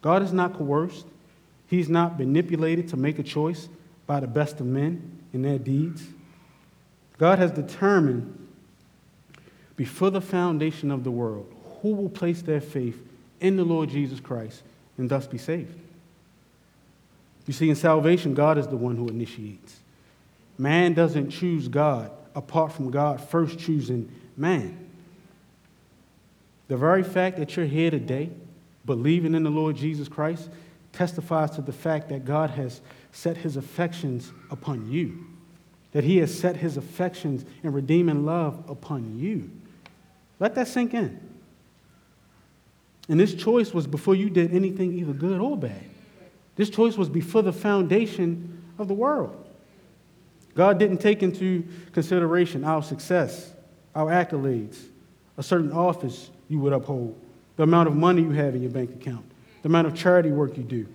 God 0.00 0.22
is 0.22 0.32
not 0.32 0.54
coerced, 0.54 1.06
He's 1.66 1.88
not 1.88 2.18
manipulated 2.18 2.88
to 2.88 2.98
make 2.98 3.18
a 3.18 3.22
choice 3.22 3.68
by 4.06 4.20
the 4.20 4.26
best 4.26 4.60
of 4.60 4.66
men 4.66 5.20
in 5.32 5.40
their 5.40 5.58
deeds. 5.58 6.04
God 7.16 7.38
has 7.38 7.50
determined 7.50 8.46
before 9.76 10.10
the 10.10 10.20
foundation 10.20 10.90
of 10.90 11.02
the 11.02 11.10
world 11.10 11.50
who 11.80 11.94
will 11.94 12.10
place 12.10 12.42
their 12.42 12.60
faith 12.60 13.00
in 13.42 13.56
the 13.56 13.64
Lord 13.64 13.90
Jesus 13.90 14.20
Christ 14.20 14.62
and 14.96 15.10
thus 15.10 15.26
be 15.26 15.38
saved. 15.38 15.78
You 17.46 17.52
see, 17.52 17.68
in 17.68 17.76
salvation, 17.76 18.34
God 18.34 18.56
is 18.56 18.68
the 18.68 18.76
one 18.76 18.96
who 18.96 19.08
initiates. 19.08 19.80
Man 20.58 20.94
doesn't 20.94 21.30
choose 21.30 21.68
God 21.68 22.10
apart 22.34 22.72
from 22.72 22.90
God 22.90 23.20
first 23.20 23.58
choosing 23.58 24.10
man. 24.36 24.88
The 26.68 26.76
very 26.76 27.02
fact 27.02 27.38
that 27.38 27.56
you're 27.56 27.66
here 27.66 27.90
today, 27.90 28.30
believing 28.86 29.34
in 29.34 29.42
the 29.42 29.50
Lord 29.50 29.76
Jesus 29.76 30.08
Christ, 30.08 30.48
testifies 30.92 31.50
to 31.52 31.62
the 31.62 31.72
fact 31.72 32.08
that 32.10 32.24
God 32.24 32.50
has 32.50 32.80
set 33.10 33.36
his 33.36 33.56
affections 33.56 34.32
upon 34.50 34.90
you, 34.90 35.26
that 35.92 36.04
he 36.04 36.18
has 36.18 36.36
set 36.36 36.56
his 36.56 36.76
affections 36.76 37.44
and 37.62 37.74
redeeming 37.74 38.24
love 38.24 38.62
upon 38.68 39.18
you. 39.18 39.50
Let 40.38 40.54
that 40.54 40.68
sink 40.68 40.94
in. 40.94 41.31
And 43.08 43.18
this 43.18 43.34
choice 43.34 43.74
was 43.74 43.86
before 43.86 44.14
you 44.14 44.30
did 44.30 44.54
anything 44.54 44.98
either 44.98 45.12
good 45.12 45.40
or 45.40 45.56
bad. 45.56 45.84
This 46.56 46.70
choice 46.70 46.96
was 46.96 47.08
before 47.08 47.42
the 47.42 47.52
foundation 47.52 48.62
of 48.78 48.88
the 48.88 48.94
world. 48.94 49.38
God 50.54 50.78
didn't 50.78 50.98
take 50.98 51.22
into 51.22 51.66
consideration 51.92 52.64
our 52.64 52.82
success, 52.82 53.52
our 53.94 54.10
accolades, 54.10 54.78
a 55.38 55.42
certain 55.42 55.72
office 55.72 56.30
you 56.48 56.58
would 56.60 56.72
uphold, 56.72 57.18
the 57.56 57.62
amount 57.62 57.88
of 57.88 57.96
money 57.96 58.22
you 58.22 58.30
have 58.32 58.54
in 58.54 58.62
your 58.62 58.70
bank 58.70 58.90
account, 58.90 59.24
the 59.62 59.68
amount 59.68 59.86
of 59.86 59.94
charity 59.94 60.30
work 60.30 60.56
you 60.56 60.62
do, 60.62 60.86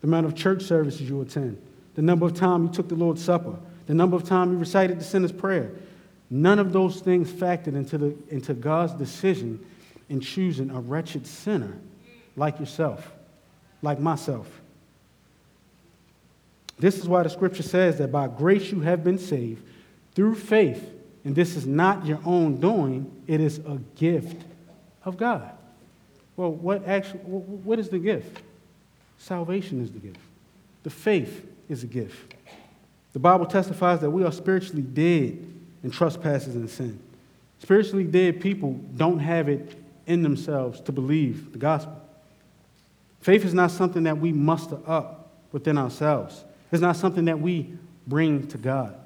the 0.00 0.06
amount 0.06 0.26
of 0.26 0.34
church 0.34 0.62
services 0.62 1.02
you 1.02 1.20
attend, 1.20 1.60
the 1.94 2.02
number 2.02 2.24
of 2.24 2.34
times 2.34 2.68
you 2.68 2.74
took 2.74 2.88
the 2.88 2.94
Lord's 2.94 3.22
Supper, 3.22 3.54
the 3.86 3.94
number 3.94 4.16
of 4.16 4.24
times 4.24 4.52
you 4.52 4.58
recited 4.58 4.98
the 4.98 5.04
sinner's 5.04 5.32
prayer. 5.32 5.70
None 6.30 6.58
of 6.58 6.72
those 6.72 7.00
things 7.00 7.30
factored 7.30 7.74
into, 7.74 7.98
the, 7.98 8.16
into 8.30 8.54
God's 8.54 8.94
decision 8.94 9.64
in 10.08 10.20
choosing 10.20 10.70
a 10.70 10.80
wretched 10.80 11.26
sinner 11.26 11.76
like 12.36 12.58
yourself, 12.58 13.12
like 13.82 14.00
myself. 14.00 14.60
This 16.78 16.98
is 16.98 17.06
why 17.06 17.22
the 17.22 17.30
scripture 17.30 17.62
says 17.62 17.98
that 17.98 18.10
by 18.10 18.28
grace 18.28 18.72
you 18.72 18.80
have 18.80 19.04
been 19.04 19.18
saved 19.18 19.62
through 20.14 20.34
faith, 20.34 20.90
and 21.24 21.34
this 21.34 21.56
is 21.56 21.66
not 21.66 22.04
your 22.06 22.20
own 22.24 22.60
doing, 22.60 23.22
it 23.26 23.40
is 23.40 23.58
a 23.58 23.78
gift 23.96 24.42
of 25.04 25.16
God. 25.16 25.50
Well, 26.36 26.52
what 26.52 26.86
actually 26.86 27.20
what 27.20 27.78
is 27.78 27.88
the 27.88 27.98
gift? 27.98 28.42
Salvation 29.18 29.80
is 29.82 29.92
the 29.92 29.98
gift. 29.98 30.18
The 30.82 30.90
faith 30.90 31.46
is 31.68 31.84
a 31.84 31.86
gift. 31.86 32.34
The 33.12 33.18
Bible 33.18 33.46
testifies 33.46 34.00
that 34.00 34.10
we 34.10 34.24
are 34.24 34.32
spiritually 34.32 34.82
dead 34.82 35.38
in 35.84 35.90
trespasses 35.90 36.56
and 36.56 36.68
sin. 36.68 36.98
Spiritually 37.60 38.04
dead 38.04 38.40
people 38.40 38.72
don't 38.96 39.18
have 39.18 39.48
it 39.48 39.76
in 40.06 40.22
themselves 40.22 40.80
to 40.82 40.92
believe 40.92 41.52
the 41.52 41.58
gospel. 41.58 42.00
Faith 43.20 43.44
is 43.44 43.54
not 43.54 43.70
something 43.70 44.02
that 44.02 44.18
we 44.18 44.32
muster 44.32 44.78
up 44.86 45.30
within 45.52 45.78
ourselves. 45.78 46.44
It's 46.72 46.80
not 46.80 46.96
something 46.96 47.26
that 47.26 47.40
we 47.40 47.72
bring 48.06 48.48
to 48.48 48.58
God. 48.58 48.96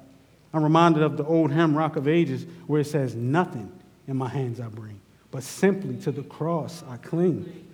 I'm 0.53 0.63
reminded 0.63 1.03
of 1.03 1.17
the 1.17 1.25
old 1.25 1.51
hymn, 1.51 1.77
Rock 1.77 1.97
of 1.97 2.07
Ages, 2.07 2.45
where 2.65 2.81
it 2.81 2.87
says, 2.87 3.13
Nothing 3.13 3.71
in 4.07 4.17
my 4.17 4.29
hands 4.29 4.59
I 4.59 4.67
bring, 4.67 4.99
but 5.29 5.43
simply 5.43 5.97
to 5.97 6.11
the 6.11 6.23
cross 6.23 6.83
I 6.89 6.97
cling. 6.97 7.65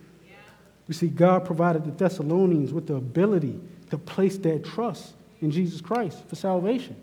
You 0.88 0.94
see, 0.94 1.08
God 1.08 1.46
provided 1.46 1.86
the 1.86 1.92
Thessalonians 1.92 2.74
with 2.74 2.88
the 2.88 2.96
ability 2.96 3.58
to 3.90 3.98
place 3.98 4.38
their 4.38 4.60
trust 4.60 5.14
in 5.42 5.52
Jesus 5.52 5.80
Christ 5.80 6.28
for 6.28 6.36
salvation. 6.36 6.96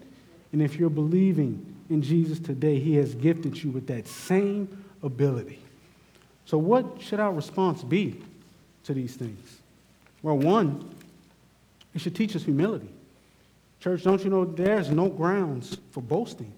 And 0.52 0.60
if 0.60 0.76
you're 0.76 0.90
believing 0.90 1.74
in 1.88 2.02
Jesus 2.02 2.38
today, 2.38 2.78
He 2.78 2.96
has 2.96 3.14
gifted 3.14 3.62
you 3.62 3.70
with 3.70 3.86
that 3.86 4.06
same 4.06 4.84
ability. 5.02 5.60
So, 6.50 6.58
what 6.58 7.00
should 7.00 7.20
our 7.20 7.32
response 7.32 7.84
be 7.84 8.20
to 8.82 8.92
these 8.92 9.14
things? 9.14 9.58
Well, 10.20 10.36
one, 10.36 10.92
it 11.94 12.00
should 12.00 12.16
teach 12.16 12.34
us 12.34 12.42
humility. 12.42 12.88
Church, 13.78 14.02
don't 14.02 14.24
you 14.24 14.30
know 14.30 14.44
there's 14.44 14.90
no 14.90 15.08
grounds 15.08 15.78
for 15.92 16.00
boasting 16.00 16.52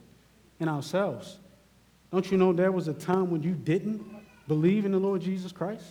in 0.61 0.67
ourselves? 0.67 1.37
Don't 2.11 2.31
you 2.31 2.39
know 2.39 2.55
there 2.55 2.73
was 2.73 2.89
a 2.89 2.95
time 2.95 3.31
when 3.31 3.43
you 3.43 3.53
didn't 3.53 4.03
believe 4.49 4.87
in 4.87 4.93
the 4.93 4.99
Lord 4.99 5.21
Jesus 5.21 5.53
Christ? 5.53 5.85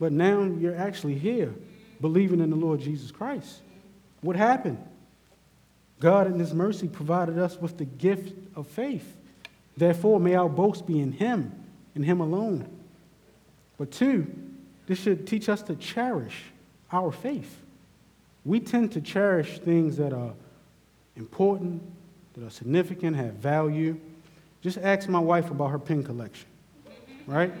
But 0.00 0.12
now 0.12 0.44
you're 0.44 0.74
actually 0.74 1.18
here 1.18 1.52
believing 2.00 2.40
in 2.40 2.48
the 2.48 2.56
Lord 2.56 2.80
Jesus 2.80 3.10
Christ. 3.10 3.60
What 4.22 4.36
happened? 4.36 4.82
God, 6.00 6.28
in 6.28 6.38
His 6.38 6.54
mercy, 6.54 6.88
provided 6.88 7.38
us 7.38 7.60
with 7.60 7.76
the 7.76 7.84
gift 7.84 8.32
of 8.56 8.66
faith. 8.66 9.18
Therefore, 9.76 10.18
may 10.18 10.34
our 10.34 10.48
boast 10.48 10.86
be 10.86 10.98
in 10.98 11.12
Him, 11.12 11.52
in 11.94 12.02
Him 12.02 12.22
alone. 12.22 12.72
But 13.78 13.90
two, 13.90 14.26
this 14.86 14.98
should 15.00 15.26
teach 15.26 15.48
us 15.48 15.62
to 15.62 15.76
cherish 15.76 16.44
our 16.92 17.12
faith 17.12 17.62
we 18.46 18.60
tend 18.60 18.92
to 18.92 19.00
cherish 19.00 19.58
things 19.58 19.96
that 19.96 20.12
are 20.12 20.32
important, 21.16 21.82
that 22.34 22.46
are 22.46 22.50
significant, 22.50 23.16
have 23.16 23.34
value. 23.34 23.98
Just 24.62 24.78
ask 24.78 25.08
my 25.08 25.18
wife 25.18 25.50
about 25.50 25.72
her 25.72 25.80
pen 25.80 26.04
collection, 26.04 26.46
right? 27.26 27.52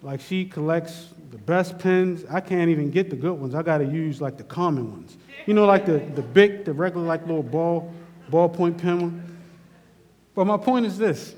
Like 0.00 0.20
she 0.20 0.44
collects 0.44 1.08
the 1.32 1.38
best 1.38 1.80
pens. 1.80 2.24
I 2.30 2.40
can't 2.40 2.70
even 2.70 2.92
get 2.92 3.10
the 3.10 3.16
good 3.16 3.32
ones. 3.32 3.56
I 3.56 3.62
got 3.62 3.78
to 3.78 3.84
use 3.84 4.20
like 4.20 4.36
the 4.36 4.44
common 4.44 4.92
ones. 4.92 5.16
You 5.46 5.54
know, 5.54 5.66
like 5.66 5.84
the, 5.84 5.98
the 5.98 6.22
big, 6.22 6.64
the 6.64 6.72
regular, 6.72 7.04
like 7.04 7.26
little 7.26 7.42
ball, 7.42 7.92
ballpoint 8.30 8.78
pen 8.78 9.00
one. 9.00 9.38
But 10.36 10.44
my 10.44 10.56
point 10.58 10.86
is 10.86 10.96
this 10.96 11.34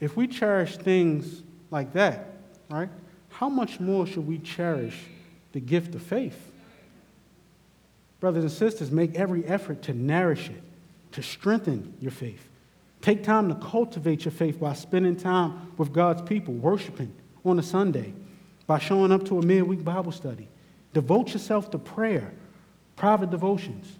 if 0.00 0.16
we 0.16 0.26
cherish 0.26 0.78
things 0.78 1.44
like 1.70 1.92
that, 1.92 2.26
right, 2.68 2.88
how 3.38 3.48
much 3.48 3.80
more 3.80 4.06
should 4.06 4.26
we 4.26 4.38
cherish 4.38 4.96
the 5.52 5.60
gift 5.60 5.94
of 5.94 6.02
faith? 6.02 6.52
Brothers 8.20 8.44
and 8.44 8.52
sisters, 8.52 8.90
make 8.90 9.16
every 9.16 9.44
effort 9.44 9.82
to 9.82 9.92
nourish 9.92 10.48
it, 10.48 10.62
to 11.12 11.22
strengthen 11.22 11.94
your 12.00 12.12
faith. 12.12 12.48
Take 13.00 13.24
time 13.24 13.48
to 13.48 13.54
cultivate 13.56 14.24
your 14.24 14.32
faith 14.32 14.60
by 14.60 14.72
spending 14.72 15.16
time 15.16 15.72
with 15.76 15.92
God's 15.92 16.22
people, 16.22 16.54
worshiping 16.54 17.12
on 17.44 17.58
a 17.58 17.62
Sunday, 17.62 18.14
by 18.66 18.78
showing 18.78 19.12
up 19.12 19.24
to 19.26 19.38
a 19.38 19.42
midweek 19.44 19.84
Bible 19.84 20.12
study. 20.12 20.48
Devote 20.92 21.32
yourself 21.32 21.70
to 21.72 21.78
prayer, 21.78 22.32
private 22.94 23.30
devotions, 23.30 23.98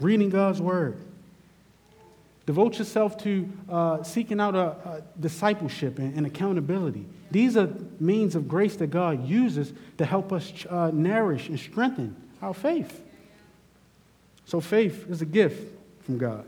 reading 0.00 0.28
God's 0.28 0.60
Word. 0.60 0.98
Devote 2.46 2.78
yourself 2.78 3.16
to 3.18 3.48
uh, 3.70 4.02
seeking 4.02 4.40
out 4.40 4.56
a, 4.56 4.58
a 4.58 5.02
discipleship 5.20 5.98
and, 5.98 6.16
and, 6.16 6.26
accountability. 6.26 7.06
These 7.32 7.56
are 7.56 7.70
means 7.98 8.34
of 8.34 8.46
grace 8.46 8.76
that 8.76 8.88
God 8.88 9.26
uses 9.26 9.72
to 9.96 10.04
help 10.04 10.32
us 10.32 10.52
uh, 10.68 10.90
nourish 10.92 11.48
and 11.48 11.58
strengthen 11.58 12.14
our 12.42 12.52
faith. 12.52 13.02
So 14.44 14.60
faith 14.60 15.06
is 15.08 15.22
a 15.22 15.24
gift 15.24 15.74
from 16.02 16.18
God. 16.18 16.44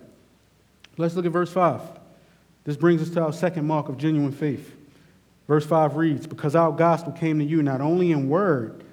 Let's 0.98 1.14
look 1.14 1.24
at 1.24 1.32
verse 1.32 1.50
5. 1.50 1.80
This 2.64 2.76
brings 2.76 3.00
us 3.00 3.08
to 3.10 3.22
our 3.22 3.32
second 3.32 3.66
mark 3.66 3.88
of 3.88 3.96
genuine 3.96 4.32
faith. 4.32 4.74
Verse 5.48 5.64
5 5.64 5.96
reads, 5.96 6.26
Because 6.26 6.54
our 6.54 6.70
gospel 6.70 7.12
came 7.12 7.38
to 7.38 7.44
you 7.44 7.62
not 7.62 7.80
only 7.80 8.12
in 8.12 8.28
word, 8.28 8.84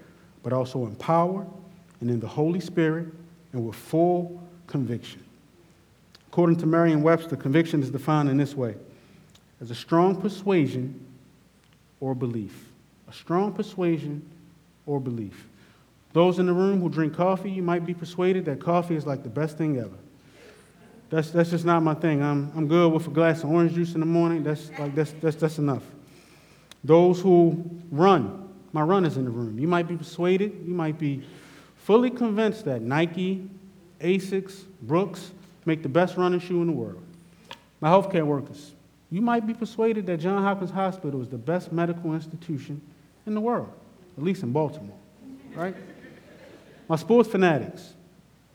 but 0.44 0.54
also 0.54 0.86
in 0.86 0.96
power 0.96 1.46
and 2.00 2.10
in 2.10 2.22
the 2.22 2.28
Holy 2.28 2.62
Spirit 2.62 3.08
and 3.52 3.68
with 3.68 3.76
full 3.76 4.42
conviction. 4.68 5.22
According 6.28 6.56
to 6.58 6.66
Merriam 6.66 7.04
Webster, 7.04 7.36
conviction 7.36 7.84
is 7.84 7.90
defined 7.90 8.30
in 8.30 8.38
this 8.38 8.56
way 8.56 8.76
as 9.60 9.72
a 9.72 9.76
strong 9.76 10.20
persuasion 10.20 11.06
or 12.02 12.14
belief. 12.14 12.68
A 13.08 13.14
strong 13.14 13.54
persuasion 13.54 14.22
or 14.86 15.00
belief. 15.00 15.48
Those 16.12 16.40
in 16.40 16.48
the 16.48 16.54
room 16.54 16.82
who 16.82 16.90
drink 16.90 17.16
coffee, 17.16 17.50
you 17.50 17.64
might 17.64 17.86
be 17.86 17.94
persuaded 17.94 18.44
that 18.46 18.60
coffee 18.60 18.96
is 18.96 19.06
like 19.06 19.24
the 19.24 19.30
best 19.30 19.58
thing 19.58 19.78
ever. 19.78 19.96
That's, 21.10 21.32
that's 21.32 21.50
just 21.50 21.66
not 21.66 21.84
my 21.84 21.94
thing. 21.94 22.22
I'm, 22.22 22.52
I'm 22.56 22.68
good 22.68 22.92
with 22.92 23.08
a 23.08 23.10
glass 23.10 23.44
of 23.44 23.50
orange 23.50 23.74
juice 23.74 23.94
in 23.94 24.00
the 24.00 24.06
morning. 24.06 24.44
That's, 24.44 24.70
like, 24.78 24.96
that's, 24.96 25.14
that's, 25.22 25.36
that's 25.38 25.58
enough. 25.58 25.84
Those 26.84 27.22
who 27.22 27.64
run, 27.92 28.50
my 28.74 28.82
runners 28.82 29.18
in 29.18 29.26
the 29.26 29.30
room, 29.30 29.60
you 29.60 29.68
might 29.68 29.88
be 29.88 29.96
persuaded, 29.96 30.64
you 30.66 30.74
might 30.74 30.98
be 30.98 31.24
fully 31.78 32.10
convinced 32.10 32.66
that 32.66 32.82
Nike, 32.82 33.48
Asics, 34.00 34.64
Brooks 34.82 35.32
make 35.66 35.84
the 35.84 35.90
best 35.90 36.18
running 36.18 36.40
shoe 36.40 36.62
in 36.62 36.68
the 36.68 36.74
world. 36.74 37.04
My 37.82 37.90
healthcare 37.90 38.26
workers, 38.26 38.72
you 39.12 39.22
might 39.22 39.46
be 39.46 39.54
persuaded 39.54 40.06
that 40.08 40.18
Johns 40.18 40.44
Hopkins 40.44 40.72
Hospital 40.72 41.22
is 41.22 41.28
the 41.28 41.38
best 41.38 41.72
medical 41.72 42.14
institution 42.14 42.82
in 43.28 43.36
the 43.36 43.42
world, 43.42 43.70
at 44.18 44.24
least 44.24 44.42
in 44.42 44.52
Baltimore, 44.52 44.98
right? 45.54 45.76
My 46.88 46.96
sports 46.96 47.30
fanatics, 47.30 47.94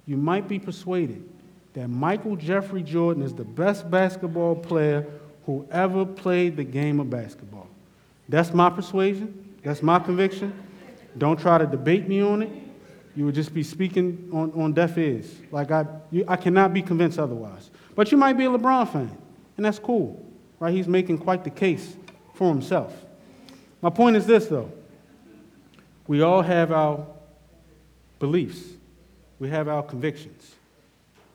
you 0.07 0.17
might 0.17 0.49
be 0.49 0.59
persuaded 0.59 1.29
that 1.75 1.89
Michael 1.89 2.37
Jeffrey 2.37 2.83
Jordan 2.83 3.23
is 3.23 3.35
the 3.35 3.45
best 3.45 3.91
basketball 3.91 4.57
player 4.57 5.07
who 5.45 5.67
ever 5.71 6.07
played 6.07 6.57
the 6.57 6.65
game 6.65 7.01
of 7.01 7.11
basketball. 7.11 7.69
That's 8.29 8.53
my 8.53 8.71
persuasion. 8.71 9.55
That's 9.63 9.83
my 9.83 9.99
conviction. 9.99 10.53
Don't 11.19 11.39
try 11.39 11.59
to 11.59 11.67
debate 11.67 12.09
me 12.09 12.21
on 12.21 12.43
it. 12.43 12.51
You 13.15 13.27
would 13.27 13.35
just 13.35 13.55
be 13.55 13.63
speaking 13.63 14.29
on, 14.33 14.53
on 14.53 14.73
deaf 14.73 14.99
ears. 14.99 15.35
Like 15.51 15.71
I, 15.71 15.87
you, 16.11 16.25
I 16.27 16.37
cannot 16.37 16.75
be 16.75 16.83
convinced 16.83 17.19
otherwise. 17.19 17.71
But 17.95 18.11
you 18.11 18.19
might 18.19 18.35
be 18.35 18.45
a 18.45 18.49
LeBron 18.49 18.93
fan, 18.93 19.17
and 19.57 19.65
that's 19.65 19.79
cool, 19.79 20.26
right? 20.61 20.75
He's 20.75 20.89
making 20.89 21.19
quite 21.19 21.45
the 21.45 21.51
case 21.51 21.97
for 22.35 22.49
himself. 22.49 22.95
My 23.83 23.91
point 23.91 24.17
is 24.17 24.27
this, 24.27 24.47
though. 24.47 24.71
We 26.07 26.23
all 26.23 26.43
have 26.43 26.73
our 26.73 27.07
beliefs, 28.19 28.63
we 29.39 29.49
have 29.51 29.69
our 29.69 29.83
convictions. 29.83 30.55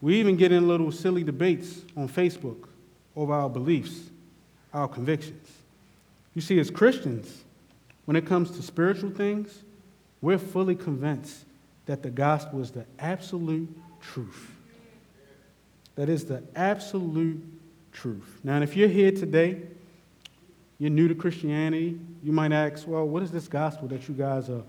We 0.01 0.19
even 0.19 0.35
get 0.35 0.51
in 0.51 0.67
little 0.67 0.91
silly 0.91 1.23
debates 1.23 1.81
on 1.95 2.09
Facebook 2.09 2.67
over 3.15 3.33
our 3.33 3.49
beliefs, 3.49 4.09
our 4.73 4.87
convictions. 4.87 5.47
You 6.33 6.41
see, 6.41 6.59
as 6.59 6.71
Christians, 6.71 7.43
when 8.05 8.15
it 8.15 8.25
comes 8.25 8.51
to 8.51 8.63
spiritual 8.63 9.11
things, 9.11 9.61
we're 10.21 10.39
fully 10.39 10.75
convinced 10.75 11.45
that 11.85 12.01
the 12.01 12.09
gospel 12.09 12.61
is 12.61 12.71
the 12.71 12.85
absolute 12.97 13.69
truth. 14.01 14.51
That 15.95 16.09
is 16.09 16.25
the 16.25 16.41
absolute 16.55 17.43
truth. 17.91 18.39
Now, 18.43 18.61
if 18.61 18.75
you're 18.75 18.89
here 18.89 19.11
today, 19.11 19.61
you're 20.79 20.89
new 20.89 21.07
to 21.07 21.15
Christianity, 21.15 21.99
you 22.23 22.31
might 22.31 22.51
ask, 22.51 22.87
well, 22.87 23.07
what 23.07 23.21
is 23.23 23.31
this 23.31 23.47
gospel 23.47 23.87
that 23.89 24.07
you 24.07 24.15
guys 24.15 24.49
are 24.49 24.63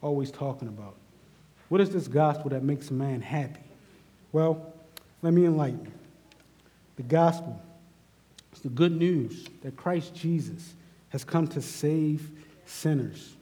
always 0.00 0.30
talking 0.30 0.68
about? 0.68 0.94
What 1.68 1.80
is 1.80 1.90
this 1.90 2.08
gospel 2.08 2.50
that 2.50 2.62
makes 2.62 2.90
a 2.90 2.94
man 2.94 3.20
happy? 3.20 3.60
Well, 4.32 4.72
let 5.22 5.32
me 5.34 5.44
enlighten 5.44 5.84
you. 5.84 5.92
The 6.96 7.02
gospel 7.02 7.60
is 8.54 8.60
the 8.60 8.68
good 8.68 8.96
news 8.96 9.46
that 9.62 9.76
Christ 9.76 10.14
Jesus 10.14 10.74
has 11.10 11.24
come 11.24 11.46
to 11.48 11.60
save 11.60 12.30
sinners. 12.64 13.34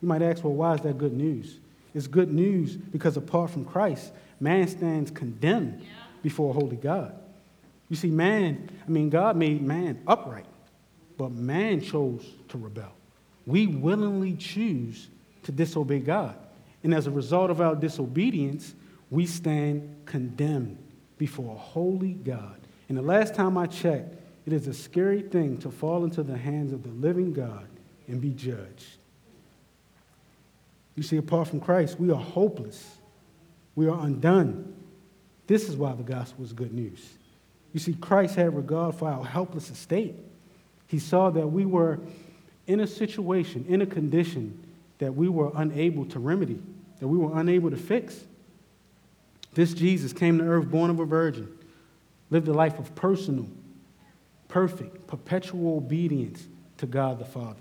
You 0.00 0.08
might 0.08 0.22
ask, 0.22 0.44
well, 0.44 0.54
why 0.54 0.74
is 0.74 0.80
that 0.82 0.98
good 0.98 1.12
news? 1.12 1.58
It's 1.94 2.06
good 2.06 2.32
news 2.32 2.76
because 2.76 3.16
apart 3.16 3.50
from 3.50 3.64
Christ, 3.64 4.12
man 4.40 4.68
stands 4.68 5.10
condemned 5.10 5.84
before 6.22 6.50
a 6.50 6.52
holy 6.52 6.76
God. 6.76 7.14
You 7.88 7.96
see, 7.96 8.10
man, 8.10 8.70
I 8.86 8.90
mean, 8.90 9.10
God 9.10 9.36
made 9.36 9.62
man 9.62 10.02
upright, 10.06 10.46
but 11.16 11.32
man 11.32 11.80
chose 11.80 12.24
to 12.48 12.58
rebel. 12.58 12.92
We 13.46 13.66
willingly 13.66 14.34
choose 14.34 15.08
to 15.44 15.52
disobey 15.52 16.00
God. 16.00 16.36
And 16.82 16.94
as 16.94 17.06
a 17.06 17.10
result 17.10 17.50
of 17.50 17.60
our 17.60 17.74
disobedience, 17.74 18.74
we 19.10 19.26
stand 19.26 19.96
condemned 20.04 20.78
before 21.16 21.54
a 21.54 21.58
holy 21.58 22.12
God. 22.12 22.60
And 22.88 22.96
the 22.96 23.02
last 23.02 23.34
time 23.34 23.56
I 23.56 23.66
checked, 23.66 24.14
it 24.46 24.52
is 24.52 24.66
a 24.66 24.74
scary 24.74 25.22
thing 25.22 25.58
to 25.58 25.70
fall 25.70 26.04
into 26.04 26.22
the 26.22 26.36
hands 26.36 26.72
of 26.72 26.82
the 26.82 26.90
living 26.90 27.32
God 27.32 27.66
and 28.06 28.20
be 28.20 28.30
judged. 28.30 28.96
You 30.94 31.02
see, 31.02 31.16
apart 31.16 31.48
from 31.48 31.60
Christ, 31.60 31.98
we 32.00 32.10
are 32.10 32.20
hopeless. 32.20 32.96
We 33.74 33.88
are 33.88 34.00
undone. 34.00 34.74
This 35.46 35.68
is 35.68 35.76
why 35.76 35.92
the 35.94 36.02
gospel 36.02 36.44
is 36.44 36.52
good 36.52 36.72
news. 36.72 37.17
You 37.72 37.80
see, 37.80 37.94
Christ 37.94 38.36
had 38.36 38.54
regard 38.56 38.94
for 38.94 39.08
our 39.08 39.24
helpless 39.24 39.70
estate. 39.70 40.14
He 40.86 40.98
saw 40.98 41.30
that 41.30 41.46
we 41.46 41.66
were 41.66 42.00
in 42.66 42.80
a 42.80 42.86
situation, 42.86 43.64
in 43.68 43.82
a 43.82 43.86
condition 43.86 44.62
that 44.98 45.14
we 45.14 45.28
were 45.28 45.50
unable 45.54 46.04
to 46.06 46.18
remedy, 46.18 46.60
that 46.98 47.08
we 47.08 47.18
were 47.18 47.38
unable 47.38 47.70
to 47.70 47.76
fix. 47.76 48.24
This 49.54 49.74
Jesus 49.74 50.12
came 50.12 50.38
to 50.38 50.44
earth 50.44 50.70
born 50.70 50.90
of 50.90 51.00
a 51.00 51.04
virgin, 51.04 51.48
lived 52.30 52.48
a 52.48 52.52
life 52.52 52.78
of 52.78 52.94
personal, 52.94 53.48
perfect, 54.48 55.06
perpetual 55.06 55.76
obedience 55.76 56.46
to 56.78 56.86
God 56.86 57.18
the 57.18 57.24
Father. 57.24 57.60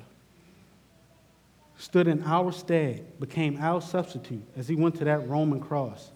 Stood 1.77 2.07
in 2.07 2.23
our 2.23 2.51
stead, 2.51 3.19
became 3.19 3.57
our 3.61 3.81
substitute 3.81 4.43
as 4.57 4.67
he 4.67 4.75
went 4.75 4.95
to 4.95 5.05
that 5.05 5.27
Roman 5.27 5.59
cross, 5.59 6.11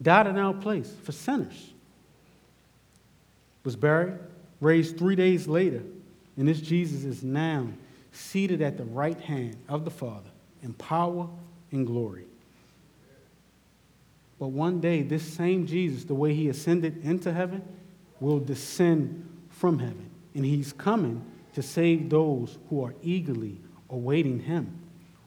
died 0.00 0.26
in 0.26 0.38
our 0.38 0.54
place 0.54 0.94
for 1.02 1.12
sinners, 1.12 1.73
was 3.64 3.76
buried, 3.76 4.18
raised 4.60 4.98
three 4.98 5.16
days 5.16 5.48
later, 5.48 5.82
and 6.36 6.46
this 6.46 6.60
Jesus 6.60 7.04
is 7.04 7.22
now 7.22 7.68
seated 8.12 8.62
at 8.62 8.76
the 8.76 8.84
right 8.84 9.18
hand 9.20 9.56
of 9.68 9.84
the 9.84 9.90
Father 9.90 10.30
in 10.62 10.72
power 10.74 11.28
and 11.72 11.86
glory. 11.86 12.24
But 14.38 14.48
one 14.48 14.80
day, 14.80 15.02
this 15.02 15.22
same 15.22 15.66
Jesus, 15.66 16.04
the 16.04 16.14
way 16.14 16.34
he 16.34 16.48
ascended 16.48 17.04
into 17.04 17.32
heaven, 17.32 17.62
will 18.20 18.40
descend 18.40 19.28
from 19.48 19.78
heaven. 19.78 20.10
And 20.34 20.44
he's 20.44 20.72
coming 20.72 21.24
to 21.54 21.62
save 21.62 22.10
those 22.10 22.58
who 22.68 22.84
are 22.84 22.94
eagerly 23.02 23.58
awaiting 23.90 24.40
him, 24.40 24.76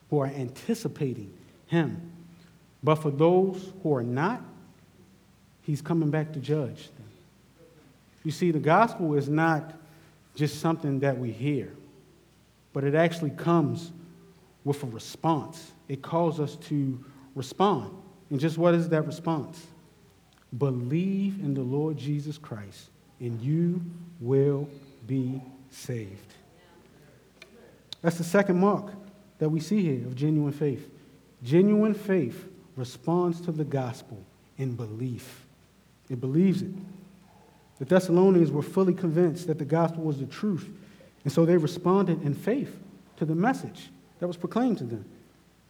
who 0.10 0.20
are 0.20 0.28
anticipating 0.28 1.34
him. 1.68 2.12
But 2.84 2.96
for 2.96 3.12
those 3.12 3.74
who 3.82 3.96
are 3.96 4.04
not, 4.04 4.42
he's 5.62 5.82
coming 5.82 6.10
back 6.10 6.34
to 6.34 6.40
judge 6.40 6.90
them. 6.96 7.08
You 8.28 8.32
see, 8.32 8.52
the 8.52 8.60
gospel 8.60 9.14
is 9.14 9.30
not 9.30 9.74
just 10.36 10.60
something 10.60 11.00
that 11.00 11.18
we 11.18 11.32
hear, 11.32 11.72
but 12.74 12.84
it 12.84 12.94
actually 12.94 13.30
comes 13.30 13.94
with 14.66 14.84
a 14.84 14.86
response. 14.88 15.72
It 15.88 16.02
calls 16.02 16.42
us 16.42 16.58
to 16.68 17.02
respond. 17.36 17.90
And 18.30 18.38
just 18.38 18.58
what 18.58 18.74
is 18.74 18.90
that 18.90 19.04
response? 19.04 19.66
Believe 20.58 21.40
in 21.40 21.54
the 21.54 21.62
Lord 21.62 21.96
Jesus 21.96 22.38
Christ, 22.38 22.90
and 23.22 23.42
you 23.42 23.82
will 24.20 24.68
be 25.08 25.42
saved. 25.72 26.34
That's 28.02 28.18
the 28.18 28.26
second 28.26 28.60
mark 28.60 28.92
that 29.38 29.48
we 29.48 29.62
see 29.62 29.82
here 29.84 30.06
of 30.06 30.16
genuine 30.16 30.52
faith. 30.52 30.90
Genuine 31.44 31.94
faith 31.94 32.50
responds 32.76 33.40
to 33.40 33.54
the 33.54 33.64
gospel 33.64 34.22
in 34.58 34.76
belief, 34.76 35.46
it 36.10 36.20
believes 36.20 36.62
it. 36.62 36.72
The 37.80 37.86
Thessalonians 37.86 38.52
were 38.52 38.64
fully 38.64 38.94
convinced 38.94 39.48
that 39.48 39.60
the 39.60 39.66
gospel 39.66 40.04
was 40.04 40.20
the 40.20 40.26
truth, 40.26 40.68
and 41.24 41.32
so 41.32 41.46
they 41.46 41.58
responded 41.58 42.24
in 42.24 42.34
faith 42.34 42.76
to 43.18 43.26
the 43.26 43.36
message 43.36 43.90
that 44.20 44.28
was 44.28 44.38
proclaimed 44.38 44.80
to 44.80 44.84
them. 44.84 45.06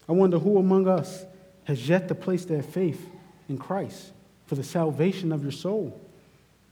I 0.07 0.13
wonder 0.13 0.39
who 0.39 0.57
among 0.57 0.87
us 0.87 1.25
has 1.65 1.87
yet 1.87 2.07
to 2.07 2.15
place 2.15 2.45
their 2.45 2.63
faith 2.63 3.09
in 3.49 3.57
Christ 3.57 4.11
for 4.45 4.55
the 4.55 4.63
salvation 4.63 5.33
of 5.33 5.43
your 5.43 5.51
soul. 5.51 5.99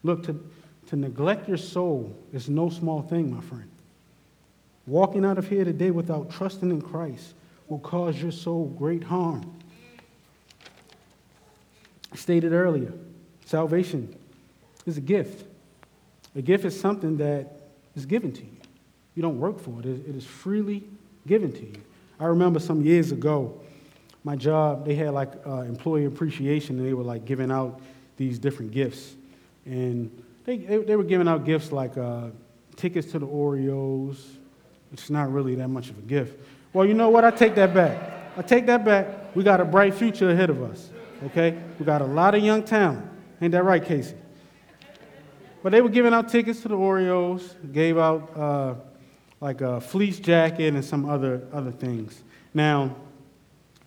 Look, 0.04 0.26
to, 0.28 0.42
to 0.88 0.96
neglect 0.96 1.50
your 1.50 1.58
soul 1.58 2.16
is 2.32 2.48
no 2.48 2.70
small 2.70 3.02
thing, 3.02 3.34
my 3.34 3.42
friend. 3.42 3.70
Walking 4.88 5.26
out 5.26 5.38
of 5.38 5.50
here 5.50 5.66
today 5.66 5.92
without 5.92 6.32
trusting 6.32 6.70
in 6.70 6.82
Christ 6.82 7.34
will 7.68 7.80
cause 7.80 8.22
your 8.22 8.32
soul 8.32 8.68
great 8.78 9.04
harm. 9.04 9.52
I 12.14 12.16
stated 12.16 12.54
earlier, 12.54 12.94
salvation 13.46 14.16
is 14.86 14.98
a 14.98 15.02
gift. 15.02 15.46
A 16.36 16.42
gift 16.42 16.66
is 16.66 16.80
something 16.80 17.18
that 17.18 17.52
is 17.96 18.06
given 18.06 18.32
to 18.34 18.42
you. 18.42 18.58
You 19.16 19.22
don't 19.22 19.40
work 19.40 19.60
for 19.60 19.80
it, 19.80 19.86
it 19.86 20.16
is 20.16 20.26
freely 20.26 20.84
given 21.26 21.52
to 21.54 21.62
you. 21.62 21.82
I 22.20 22.26
remember 22.26 22.60
some 22.60 22.82
years 22.82 23.12
ago, 23.12 23.60
my 24.24 24.36
job, 24.36 24.86
they 24.86 24.96
had 24.96 25.14
like 25.14 25.32
uh, 25.46 25.62
employee 25.62 26.06
appreciation, 26.06 26.80
and 26.80 26.88
they 26.88 26.94
were 26.94 27.04
like 27.04 27.26
giving 27.26 27.52
out 27.52 27.82
these 28.18 28.40
different 28.40 28.72
gifts. 28.72 29.16
And 29.66 30.12
they, 30.46 30.58
they, 30.58 30.78
they 30.78 30.96
were 30.96 31.04
giving 31.04 31.28
out 31.28 31.46
gifts 31.46 31.72
like 31.72 31.98
uh, 31.98 32.28
tickets 32.76 33.12
to 33.12 33.20
the 33.20 33.26
Orioles, 33.26 34.38
It's 34.92 35.10
not 35.10 35.32
really 35.32 35.56
that 35.56 35.70
much 35.70 35.90
of 35.90 35.98
a 35.98 36.02
gift. 36.02 36.40
Well, 36.74 36.86
you 36.86 36.94
know 36.94 37.10
what? 37.10 37.24
I 37.24 37.32
take 37.32 37.56
that 37.56 37.74
back. 37.74 38.14
I 38.38 38.42
take 38.42 38.66
that 38.66 38.84
back. 38.84 39.36
We 39.36 39.44
got 39.44 39.62
a 39.62 39.66
bright 39.66 39.94
future 39.94 40.30
ahead 40.30 40.50
of 40.50 40.62
us, 40.62 40.90
okay? 41.26 41.58
We 41.80 41.86
got 41.86 42.02
a 42.02 42.06
lot 42.06 42.36
of 42.36 42.44
young 42.44 42.64
talent. 42.64 43.06
Ain't 43.42 43.52
that 43.54 43.64
right, 43.64 43.84
Casey? 43.84 44.16
But 45.66 45.72
they 45.72 45.82
were 45.82 45.90
giving 45.90 46.14
out 46.14 46.30
tickets 46.30 46.62
to 46.62 46.68
the 46.68 46.78
Orioles, 46.78 47.56
gave 47.74 47.98
out 47.98 48.38
uh, 48.38 48.76
like 49.42 49.62
a 49.62 49.82
fleece 49.82 50.20
jacket 50.20 50.76
and 50.76 50.86
some 50.86 51.10
other, 51.10 51.42
other 51.52 51.72
things. 51.72 52.22
Now, 52.54 52.96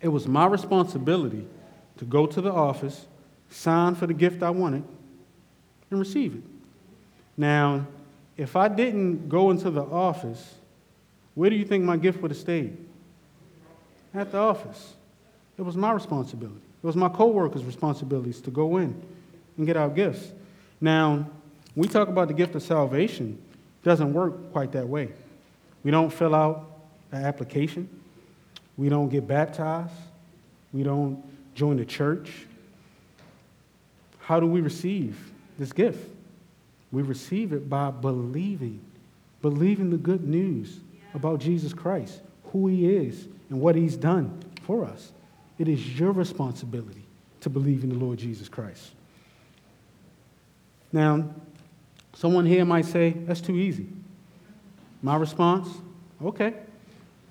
it 0.01 0.09
was 0.09 0.27
my 0.27 0.45
responsibility 0.45 1.47
to 1.95 2.03
go 2.03 2.25
to 2.25 2.41
the 2.41 2.51
office, 2.51 3.05
sign 3.49 3.95
for 3.95 4.07
the 4.07 4.13
gift 4.13 4.43
I 4.43 4.49
wanted, 4.49 4.83
and 5.89 6.01
receive 6.01 6.35
it. 6.35 6.43
Now, 7.37 7.87
if 8.35 8.57
I 8.57 8.67
didn't 8.67 9.29
go 9.29 9.49
into 9.49 9.71
the 9.71 9.83
office, 9.83 10.55
where 11.33 11.49
do 11.49 11.55
you 11.55 11.63
think 11.63 11.85
my 11.85 11.95
gift 11.95 12.21
would 12.21 12.31
have 12.31 12.37
stayed? 12.37 12.75
At 14.13 14.33
the 14.33 14.37
office. 14.37 14.95
It 15.57 15.61
was 15.61 15.77
my 15.77 15.93
responsibility. 15.93 16.59
It 16.83 16.85
was 16.85 16.97
my 16.97 17.07
coworkers' 17.07 17.63
responsibilities 17.63 18.41
to 18.41 18.51
go 18.51 18.75
in 18.75 19.01
and 19.55 19.65
get 19.65 19.77
our 19.77 19.87
gifts. 19.87 20.33
Now, 20.81 21.25
we 21.79 21.87
talk 21.87 22.09
about 22.09 22.27
the 22.27 22.33
gift 22.33 22.55
of 22.55 22.61
salvation, 22.61 23.41
it 23.81 23.85
doesn't 23.85 24.11
work 24.11 24.51
quite 24.51 24.73
that 24.73 24.89
way. 24.89 25.13
We 25.81 25.91
don't 25.91 26.11
fill 26.11 26.35
out 26.35 26.69
an 27.13 27.23
application. 27.23 27.87
We 28.75 28.89
don't 28.89 29.07
get 29.07 29.25
baptized. 29.25 29.93
We 30.73 30.83
don't 30.83 31.23
join 31.55 31.77
the 31.77 31.85
church. 31.85 32.31
How 34.19 34.41
do 34.41 34.45
we 34.45 34.59
receive 34.59 35.31
this 35.57 35.71
gift? 35.71 36.05
We 36.91 37.01
receive 37.01 37.53
it 37.53 37.69
by 37.69 37.91
believing, 37.91 38.81
believing 39.41 39.89
the 39.89 39.97
good 39.97 40.27
news 40.27 40.81
about 41.13 41.39
Jesus 41.39 41.71
Christ, 41.71 42.19
who 42.51 42.67
he 42.67 42.93
is, 42.93 43.25
and 43.49 43.61
what 43.61 43.75
he's 43.75 43.95
done 43.95 44.37
for 44.63 44.83
us. 44.83 45.13
It 45.57 45.69
is 45.69 45.97
your 45.97 46.11
responsibility 46.11 47.05
to 47.39 47.49
believe 47.49 47.85
in 47.85 47.89
the 47.89 47.95
Lord 47.95 48.19
Jesus 48.19 48.49
Christ. 48.49 48.91
Now, 50.91 51.29
someone 52.19 52.45
here 52.45 52.65
might 52.65 52.83
say, 52.83 53.11
that's 53.11 53.39
too 53.39 53.55
easy. 53.55 53.87
My 55.01 55.15
response, 55.15 55.69
okay, 56.21 56.53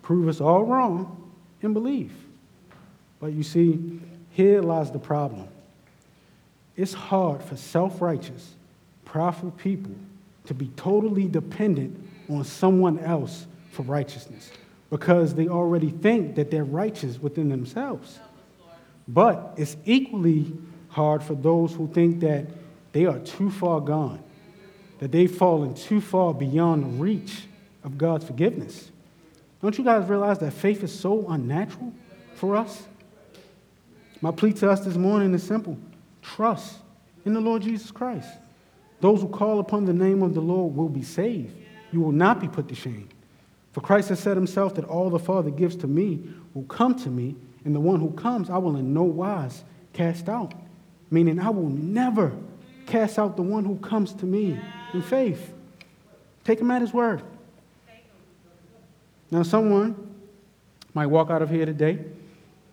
prove 0.01 0.29
us 0.29 0.40
all 0.40 0.64
wrong 0.64 1.31
and 1.61 1.74
believe. 1.74 2.11
But 3.20 3.35
you 3.35 3.42
see, 3.42 4.01
here 4.31 4.62
lies 4.62 4.90
the 4.90 4.98
problem. 4.98 5.46
It's 6.74 6.94
hard 6.94 7.42
for 7.42 7.57
self 7.57 8.01
righteous, 8.01 8.55
prideful 9.05 9.51
people 9.51 9.94
to 10.46 10.55
be 10.55 10.68
totally 10.77 11.29
dependent 11.29 11.94
on 12.31 12.42
someone 12.44 12.98
else 13.01 13.46
for 13.72 13.83
righteousness 13.83 14.51
because 14.88 15.35
they 15.35 15.48
already 15.48 15.90
think 15.90 16.37
that 16.37 16.51
they're 16.51 16.64
righteous 16.64 17.20
within 17.20 17.51
themselves. 17.51 18.20
But 19.07 19.53
it's 19.59 19.77
equally 19.85 20.51
hard 20.88 21.22
for 21.22 21.35
those 21.35 21.74
who 21.74 21.88
think 21.88 22.20
that 22.20 22.46
they 22.92 23.05
are 23.05 23.18
too 23.18 23.51
far 23.51 23.81
gone, 23.83 24.22
that 24.98 25.12
they've 25.12 25.30
fallen 25.30 25.74
too 25.74 26.00
far 26.00 26.34
beyond 26.34 26.84
the 26.84 27.02
reach 27.02 27.42
of 27.84 27.98
God's 27.98 28.24
forgiveness. 28.24 28.90
Don't 29.62 29.76
you 29.76 29.84
guys 29.84 30.08
realize 30.08 30.38
that 30.38 30.52
faith 30.52 30.82
is 30.82 30.96
so 30.96 31.26
unnatural 31.28 31.92
for 32.34 32.56
us? 32.56 32.82
My 34.20 34.30
plea 34.30 34.52
to 34.54 34.70
us 34.70 34.80
this 34.80 34.96
morning 34.96 35.32
is 35.34 35.42
simple 35.42 35.78
trust 36.22 36.76
in 37.24 37.32
the 37.32 37.40
Lord 37.40 37.62
Jesus 37.62 37.90
Christ. 37.90 38.28
Those 39.00 39.20
who 39.20 39.28
call 39.28 39.61
upon 39.61 39.84
the 39.84 39.92
name 39.92 40.22
of 40.22 40.34
the 40.34 40.40
Lord 40.40 40.74
will 40.74 40.88
be 40.88 41.02
saved. 41.02 41.54
You 41.92 42.00
will 42.00 42.12
not 42.12 42.40
be 42.40 42.48
put 42.48 42.68
to 42.68 42.74
shame. 42.74 43.08
For 43.72 43.80
Christ 43.80 44.08
has 44.08 44.18
said 44.18 44.37
himself 44.37 44.74
that 44.74 44.84
all 44.84 45.08
the 45.08 45.18
Father 45.18 45.50
gives 45.50 45.76
to 45.76 45.87
me 45.87 46.28
will 46.54 46.64
come 46.64 46.94
to 46.96 47.08
me, 47.08 47.37
And 47.64 47.74
the 47.74 47.80
one 47.80 48.00
who 48.00 48.11
comes, 48.12 48.50
I 48.50 48.58
will 48.58 48.76
in 48.76 48.92
no 48.92 49.02
wise 49.02 49.62
cast 49.92 50.28
out. 50.28 50.54
Meaning, 51.11 51.38
I 51.38 51.50
will 51.50 51.68
never 51.68 52.32
cast 52.87 53.18
out 53.18 53.37
the 53.37 53.42
one 53.42 53.64
who 53.64 53.76
comes 53.76 54.12
to 54.14 54.26
me 54.26 54.58
in 54.92 55.03
faith. 55.03 55.53
Take 56.44 56.61
him 56.61 56.70
at 56.70 56.81
his 56.81 56.92
word. 56.92 57.22
Now, 59.31 59.42
someone 59.42 60.14
might 60.94 61.07
walk 61.07 61.31
out 61.31 61.42
of 61.42 61.51
here 61.51 61.66
today 61.66 61.98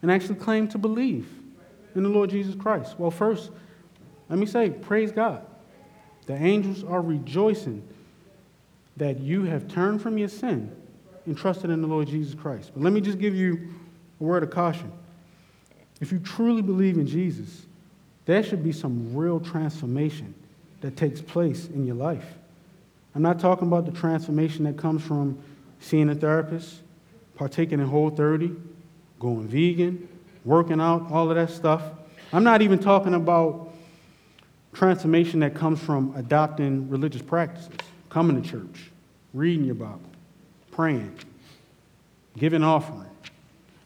and 0.01 0.11
actually 0.11 0.35
claim 0.35 0.67
to 0.69 0.77
believe 0.77 1.27
in 1.95 2.03
the 2.03 2.09
Lord 2.09 2.29
Jesus 2.29 2.55
Christ. 2.55 2.99
Well, 2.99 3.11
first, 3.11 3.49
let 4.29 4.37
me 4.37 4.45
say, 4.45 4.69
praise 4.69 5.11
God. 5.11 5.45
The 6.27 6.35
angels 6.35 6.83
are 6.83 7.01
rejoicing 7.01 7.81
that 8.97 9.19
you 9.19 9.43
have 9.45 9.67
turned 9.67 10.01
from 10.01 10.17
your 10.17 10.29
sin 10.29 10.71
and 11.25 11.35
trusted 11.37 11.69
in 11.71 11.81
the 11.81 11.87
Lord 11.87 12.07
Jesus 12.07 12.35
Christ. 12.35 12.71
But 12.73 12.83
let 12.83 12.93
me 12.93 13.01
just 13.01 13.17
give 13.17 13.35
you 13.35 13.73
a 14.21 14.23
word 14.23 14.43
of 14.43 14.51
caution. 14.51 14.91
If 16.01 16.11
you 16.11 16.19
truly 16.19 16.61
believe 16.61 16.97
in 16.97 17.07
Jesus, 17.07 17.65
there 18.25 18.43
should 18.43 18.63
be 18.63 18.71
some 18.71 19.15
real 19.15 19.39
transformation 19.39 20.34
that 20.85 20.95
takes 20.95 21.19
place 21.19 21.65
in 21.65 21.87
your 21.87 21.95
life. 21.95 22.25
I'm 23.15 23.23
not 23.23 23.39
talking 23.39 23.67
about 23.67 23.87
the 23.87 23.91
transformation 23.91 24.65
that 24.65 24.77
comes 24.77 25.01
from 25.01 25.41
seeing 25.79 26.11
a 26.11 26.15
therapist, 26.15 26.75
partaking 27.33 27.79
in 27.79 27.87
Whole 27.87 28.11
30, 28.11 28.51
going 29.19 29.47
vegan, 29.47 30.07
working 30.43 30.79
out, 30.79 31.11
all 31.11 31.31
of 31.31 31.37
that 31.37 31.49
stuff. 31.49 31.81
I'm 32.31 32.43
not 32.43 32.61
even 32.61 32.77
talking 32.77 33.15
about 33.15 33.73
transformation 34.73 35.39
that 35.39 35.55
comes 35.55 35.81
from 35.81 36.13
adopting 36.17 36.87
religious 36.87 37.23
practices, 37.23 37.71
coming 38.11 38.39
to 38.39 38.47
church, 38.47 38.91
reading 39.33 39.65
your 39.65 39.73
Bible, 39.73 40.01
praying, 40.69 41.17
giving 42.37 42.63
offering. 42.63 43.09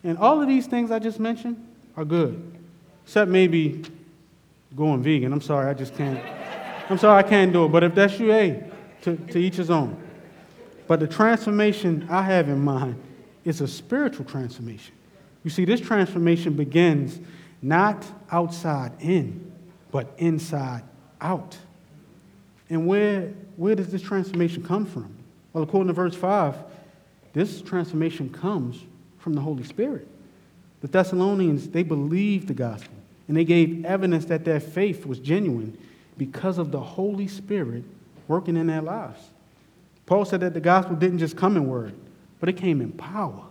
And 0.04 0.18
all 0.18 0.42
of 0.42 0.50
these 0.50 0.68
things 0.68 0.92
I 0.92 1.00
just 1.00 1.18
mentioned 1.18 1.66
are 1.96 2.04
good, 2.04 2.60
except 3.06 3.32
maybe 3.32 3.86
going 4.76 5.02
vegan. 5.02 5.32
I'm 5.32 5.40
sorry, 5.40 5.70
I 5.70 5.74
just 5.74 5.96
can't. 5.96 6.39
I'm 6.90 6.98
sorry, 6.98 7.24
I 7.24 7.28
can't 7.28 7.54
do 7.54 7.66
it. 7.66 7.70
But 7.70 7.84
if 7.84 7.96
that's 7.96 8.20
you, 8.20 8.32
hey, 8.32 8.64
to, 9.04 9.16
to 9.16 9.40
each 9.40 9.56
his 9.56 9.70
own. 9.70 10.02
But 10.88 11.00
the 11.00 11.08
transformation 11.08 12.08
I 12.10 12.24
have 12.24 12.50
in 12.50 12.60
mind 12.60 13.02
is 13.46 13.62
a 13.62 13.68
spiritual 13.68 14.26
transformation. 14.26 14.94
You 15.44 15.52
see, 15.52 15.66
this 15.66 15.80
transformation 15.80 16.54
begins 16.54 17.20
not 17.62 18.06
outside 18.32 18.92
in, 19.00 19.52
but 19.92 20.12
inside 20.18 20.84
out. 21.22 21.58
And 22.70 22.88
where, 22.88 23.34
where 23.56 23.76
does 23.76 23.92
this 23.92 24.02
transformation 24.02 24.64
come 24.64 24.86
from? 24.86 25.16
Well, 25.54 25.64
according 25.64 25.88
to 25.88 25.94
verse 25.94 26.16
5, 26.16 26.56
this 27.34 27.62
transformation 27.62 28.30
comes 28.30 28.80
from 29.20 29.34
the 29.34 29.42
Holy 29.42 29.64
Spirit. 29.64 30.08
The 30.82 30.88
Thessalonians, 30.88 31.70
they 31.70 31.84
believed 31.84 32.48
the 32.48 32.54
gospel, 32.54 32.94
and 33.28 33.38
they 33.38 33.44
gave 33.44 33.86
evidence 33.86 34.26
that 34.26 34.46
their 34.46 34.60
faith 34.60 35.06
was 35.06 35.20
genuine 35.20 35.78
because 36.20 36.60
of 36.60 36.72
the 36.72 36.80
Holy 36.80 37.28
Spirit 37.28 37.84
working 38.28 38.56
in 38.56 38.68
their 38.68 38.82
lives. 38.82 39.20
Paul 40.06 40.26
said 40.26 40.42
that 40.42 40.54
the 40.54 40.60
gospel 40.60 40.96
didn't 40.96 41.18
just 41.18 41.36
come 41.36 41.58
in 41.58 41.68
word, 41.68 41.96
but 42.40 42.50
it 42.50 42.54
came 42.54 42.82
in 42.82 42.92
power, 42.92 43.42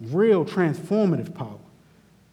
real 0.00 0.44
transformative 0.44 1.34
power. 1.34 1.58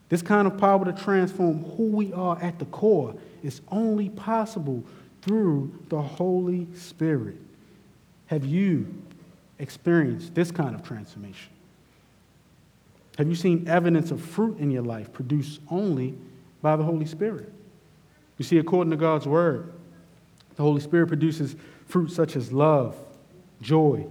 This 0.09 0.21
kind 0.21 0.47
of 0.47 0.57
power 0.57 0.83
to 0.83 0.91
transform 0.91 1.63
who 1.75 1.83
we 1.83 2.11
are 2.11 2.41
at 2.41 2.57
the 2.57 2.65
core 2.65 3.15
is 3.43 3.61
only 3.69 4.09
possible 4.09 4.83
through 5.21 5.71
the 5.89 6.01
Holy 6.01 6.67
Spirit. 6.75 7.37
Have 8.25 8.43
you 8.43 8.91
experienced 9.59 10.33
this 10.33 10.51
kind 10.51 10.73
of 10.73 10.83
transformation? 10.83 11.51
Have 13.17 13.27
you 13.27 13.35
seen 13.35 13.67
evidence 13.67 14.11
of 14.11 14.21
fruit 14.21 14.57
in 14.57 14.71
your 14.71 14.83
life 14.83 15.13
produced 15.13 15.59
only 15.69 16.17
by 16.61 16.75
the 16.75 16.83
Holy 16.83 17.05
Spirit? 17.05 17.53
You 18.39 18.45
see, 18.45 18.57
according 18.57 18.89
to 18.89 18.97
God's 18.97 19.27
word, 19.27 19.71
the 20.55 20.63
Holy 20.63 20.81
Spirit 20.81 21.07
produces 21.07 21.55
fruit 21.85 22.09
such 22.09 22.35
as 22.35 22.51
love, 22.51 22.97
joy, 23.61 24.07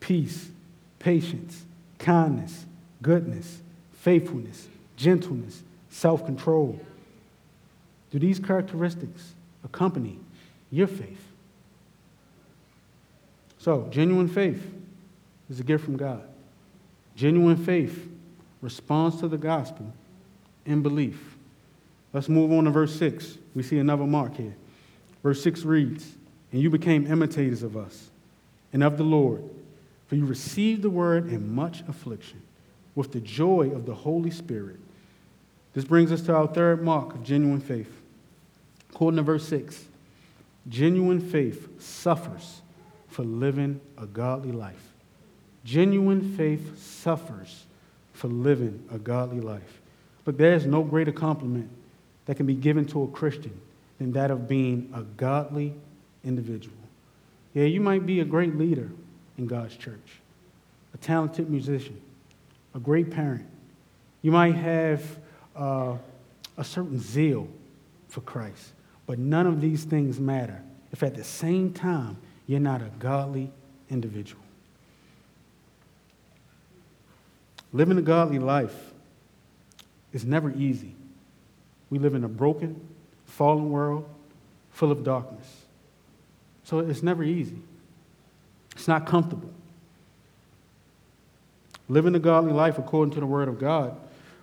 peace, 0.00 0.48
patience, 0.98 1.64
kindness, 1.98 2.64
goodness, 3.02 3.60
faithfulness 3.92 4.68
gentleness, 5.02 5.62
self 5.90 6.24
control. 6.24 6.80
Do 8.10 8.18
these 8.18 8.38
characteristics 8.38 9.32
accompany 9.64 10.18
your 10.70 10.86
faith? 10.86 11.20
So, 13.58 13.88
genuine 13.90 14.28
faith 14.28 14.62
is 15.50 15.60
a 15.60 15.64
gift 15.64 15.84
from 15.84 15.96
God. 15.96 16.22
Genuine 17.16 17.56
faith 17.56 18.08
responds 18.60 19.18
to 19.20 19.28
the 19.28 19.38
gospel 19.38 19.92
in 20.66 20.82
belief. 20.82 21.31
Let's 22.12 22.28
move 22.28 22.52
on 22.52 22.64
to 22.64 22.70
verse 22.70 22.94
6. 22.96 23.38
We 23.54 23.62
see 23.62 23.78
another 23.78 24.04
mark 24.04 24.36
here. 24.36 24.54
Verse 25.22 25.42
6 25.42 25.64
reads, 25.64 26.06
And 26.52 26.60
you 26.60 26.68
became 26.68 27.06
imitators 27.06 27.62
of 27.62 27.76
us 27.76 28.10
and 28.72 28.82
of 28.82 28.98
the 28.98 29.04
Lord, 29.04 29.42
for 30.06 30.16
you 30.16 30.26
received 30.26 30.82
the 30.82 30.90
word 30.90 31.28
in 31.28 31.54
much 31.54 31.82
affliction 31.88 32.42
with 32.94 33.12
the 33.12 33.20
joy 33.20 33.70
of 33.74 33.86
the 33.86 33.94
Holy 33.94 34.30
Spirit. 34.30 34.76
This 35.72 35.84
brings 35.84 36.12
us 36.12 36.20
to 36.22 36.34
our 36.34 36.46
third 36.46 36.82
mark 36.82 37.14
of 37.14 37.22
genuine 37.22 37.60
faith. 37.60 37.90
According 38.90 39.16
to 39.16 39.22
verse 39.22 39.48
6, 39.48 39.86
genuine 40.68 41.20
faith 41.20 41.80
suffers 41.80 42.60
for 43.08 43.24
living 43.24 43.80
a 43.96 44.04
godly 44.04 44.52
life. 44.52 44.92
Genuine 45.64 46.36
faith 46.36 46.78
suffers 46.78 47.64
for 48.12 48.28
living 48.28 48.84
a 48.90 48.98
godly 48.98 49.40
life. 49.40 49.80
But 50.24 50.36
there's 50.36 50.66
no 50.66 50.82
greater 50.82 51.12
compliment 51.12 51.70
that 52.26 52.36
can 52.36 52.46
be 52.46 52.54
given 52.54 52.86
to 52.86 53.02
a 53.02 53.08
Christian 53.08 53.58
than 53.98 54.12
that 54.12 54.30
of 54.30 54.48
being 54.48 54.90
a 54.94 55.02
godly 55.02 55.74
individual. 56.24 56.76
Yeah, 57.54 57.64
you 57.64 57.80
might 57.80 58.06
be 58.06 58.20
a 58.20 58.24
great 58.24 58.56
leader 58.56 58.90
in 59.38 59.46
God's 59.46 59.76
church, 59.76 60.20
a 60.94 60.96
talented 60.98 61.50
musician, 61.50 62.00
a 62.74 62.78
great 62.78 63.10
parent. 63.10 63.46
You 64.22 64.30
might 64.30 64.54
have 64.54 65.02
uh, 65.56 65.96
a 66.56 66.64
certain 66.64 66.98
zeal 66.98 67.48
for 68.08 68.20
Christ. 68.20 68.72
But 69.06 69.18
none 69.18 69.46
of 69.46 69.60
these 69.60 69.84
things 69.84 70.20
matter 70.20 70.62
if 70.92 71.02
at 71.02 71.14
the 71.14 71.24
same 71.24 71.72
time 71.72 72.16
you're 72.46 72.60
not 72.60 72.80
a 72.82 72.90
godly 72.98 73.50
individual. 73.90 74.42
Living 77.72 77.98
a 77.98 78.02
godly 78.02 78.38
life 78.38 78.92
is 80.12 80.24
never 80.24 80.50
easy. 80.52 80.94
We 81.92 81.98
live 81.98 82.14
in 82.14 82.24
a 82.24 82.28
broken, 82.28 82.80
fallen 83.26 83.68
world 83.68 84.08
full 84.70 84.90
of 84.90 85.04
darkness. 85.04 85.66
So 86.64 86.78
it's 86.78 87.02
never 87.02 87.22
easy. 87.22 87.58
It's 88.72 88.88
not 88.88 89.04
comfortable. 89.04 89.52
Living 91.90 92.14
a 92.14 92.18
godly 92.18 92.54
life 92.54 92.78
according 92.78 93.12
to 93.12 93.20
the 93.20 93.26
Word 93.26 93.48
of 93.48 93.58
God 93.58 93.94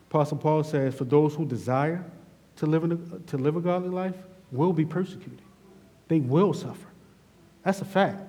Apostle 0.10 0.38
Paul 0.38 0.64
says, 0.64 0.96
for 0.96 1.06
those 1.06 1.34
who 1.36 1.46
desire 1.46 2.04
to 2.58 2.66
live, 2.68 2.84
a, 2.84 3.20
to 3.28 3.38
live 3.38 3.56
a 3.56 3.62
godly 3.62 3.90
life 3.90 4.16
will 4.52 4.74
be 4.74 4.86
persecuted. 4.86 5.42
They 6.08 6.20
will 6.20 6.54
suffer. 6.54 6.88
That's 7.64 7.82
a 7.82 7.86
fact. 7.86 8.22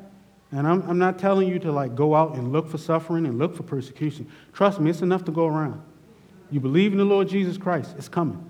And 0.52 0.66
I'm, 0.66 0.82
I'm 0.88 0.98
not 0.98 1.18
telling 1.18 1.48
you 1.48 1.58
to 1.58 1.72
like 1.72 1.94
go 1.94 2.14
out 2.14 2.36
and 2.36 2.52
look 2.52 2.68
for 2.68 2.78
suffering 2.78 3.26
and 3.26 3.38
look 3.38 3.54
for 3.54 3.62
persecution. 3.62 4.30
Trust 4.52 4.80
me, 4.80 4.90
it's 4.90 5.02
enough 5.02 5.24
to 5.26 5.32
go 5.32 5.46
around. 5.46 5.82
You 6.50 6.60
believe 6.60 6.92
in 6.92 6.98
the 6.98 7.04
Lord 7.04 7.28
Jesus 7.28 7.58
Christ, 7.58 7.94
it's 7.98 8.08
coming. 8.08 8.49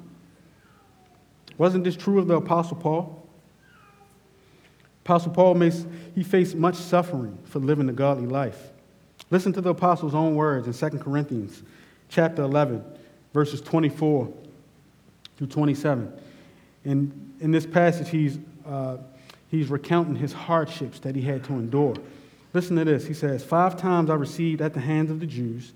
Wasn't 1.60 1.84
this 1.84 1.94
true 1.94 2.18
of 2.18 2.26
the 2.26 2.36
Apostle 2.36 2.78
Paul? 2.78 3.22
Apostle 5.04 5.30
Paul 5.32 5.54
makes, 5.56 5.84
he 6.14 6.22
faced 6.22 6.54
much 6.54 6.74
suffering 6.74 7.36
for 7.44 7.58
living 7.58 7.86
a 7.90 7.92
godly 7.92 8.26
life. 8.26 8.70
Listen 9.30 9.52
to 9.52 9.60
the 9.60 9.68
apostle's 9.68 10.14
own 10.14 10.36
words 10.36 10.66
in 10.66 10.90
2 10.90 10.96
Corinthians 10.96 11.62
chapter 12.08 12.40
11, 12.44 12.82
verses 13.34 13.60
24 13.60 14.32
through 15.36 15.46
27. 15.48 16.10
And 16.86 17.34
in 17.40 17.50
this 17.50 17.66
passage, 17.66 18.08
he's, 18.08 18.38
uh, 18.66 18.96
he's 19.50 19.68
recounting 19.68 20.16
his 20.16 20.32
hardships 20.32 20.98
that 21.00 21.14
he 21.14 21.20
had 21.20 21.44
to 21.44 21.52
endure. 21.52 21.94
Listen 22.54 22.74
to 22.76 22.86
this. 22.86 23.06
He 23.06 23.12
says, 23.12 23.44
Five 23.44 23.76
times 23.76 24.08
I 24.08 24.14
received 24.14 24.62
at 24.62 24.72
the 24.72 24.80
hands 24.80 25.10
of 25.10 25.20
the 25.20 25.26
Jews 25.26 25.74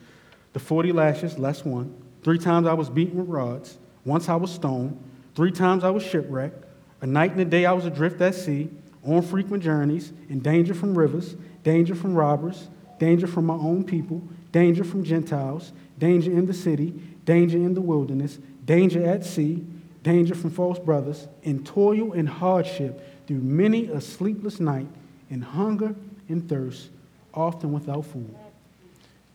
the 0.54 0.60
40 0.60 0.92
lashes 0.92 1.38
less 1.38 1.62
one. 1.62 1.94
Three 2.22 2.38
times 2.38 2.66
I 2.66 2.72
was 2.72 2.88
beaten 2.88 3.18
with 3.18 3.28
rods. 3.28 3.76
Once 4.06 4.30
I 4.30 4.36
was 4.36 4.50
stoned. 4.50 4.98
Three 5.34 5.50
times 5.50 5.84
I 5.84 5.90
was 5.90 6.02
shipwrecked. 6.02 6.64
A 7.00 7.06
night 7.06 7.32
and 7.32 7.40
a 7.40 7.44
day 7.44 7.66
I 7.66 7.72
was 7.72 7.84
adrift 7.84 8.20
at 8.20 8.34
sea, 8.34 8.70
on 9.04 9.20
frequent 9.22 9.62
journeys, 9.62 10.12
in 10.28 10.40
danger 10.40 10.74
from 10.74 10.96
rivers, 10.96 11.36
danger 11.62 11.94
from 11.94 12.14
robbers, 12.14 12.68
danger 12.98 13.26
from 13.26 13.46
my 13.46 13.54
own 13.54 13.84
people, 13.84 14.22
danger 14.52 14.84
from 14.84 15.04
Gentiles, 15.04 15.72
danger 15.98 16.30
in 16.30 16.46
the 16.46 16.54
city, 16.54 16.90
danger 17.24 17.58
in 17.58 17.74
the 17.74 17.80
wilderness, 17.80 18.38
danger 18.64 19.04
at 19.04 19.24
sea, 19.24 19.64
danger 20.02 20.34
from 20.34 20.50
false 20.50 20.78
brothers, 20.78 21.26
in 21.42 21.64
toil 21.64 22.12
and 22.12 22.28
hardship 22.28 23.26
through 23.26 23.40
many 23.40 23.88
a 23.88 24.00
sleepless 24.00 24.60
night, 24.60 24.86
in 25.30 25.42
hunger 25.42 25.94
and 26.28 26.48
thirst, 26.48 26.90
often 27.34 27.72
without 27.72 28.06
food. 28.06 28.34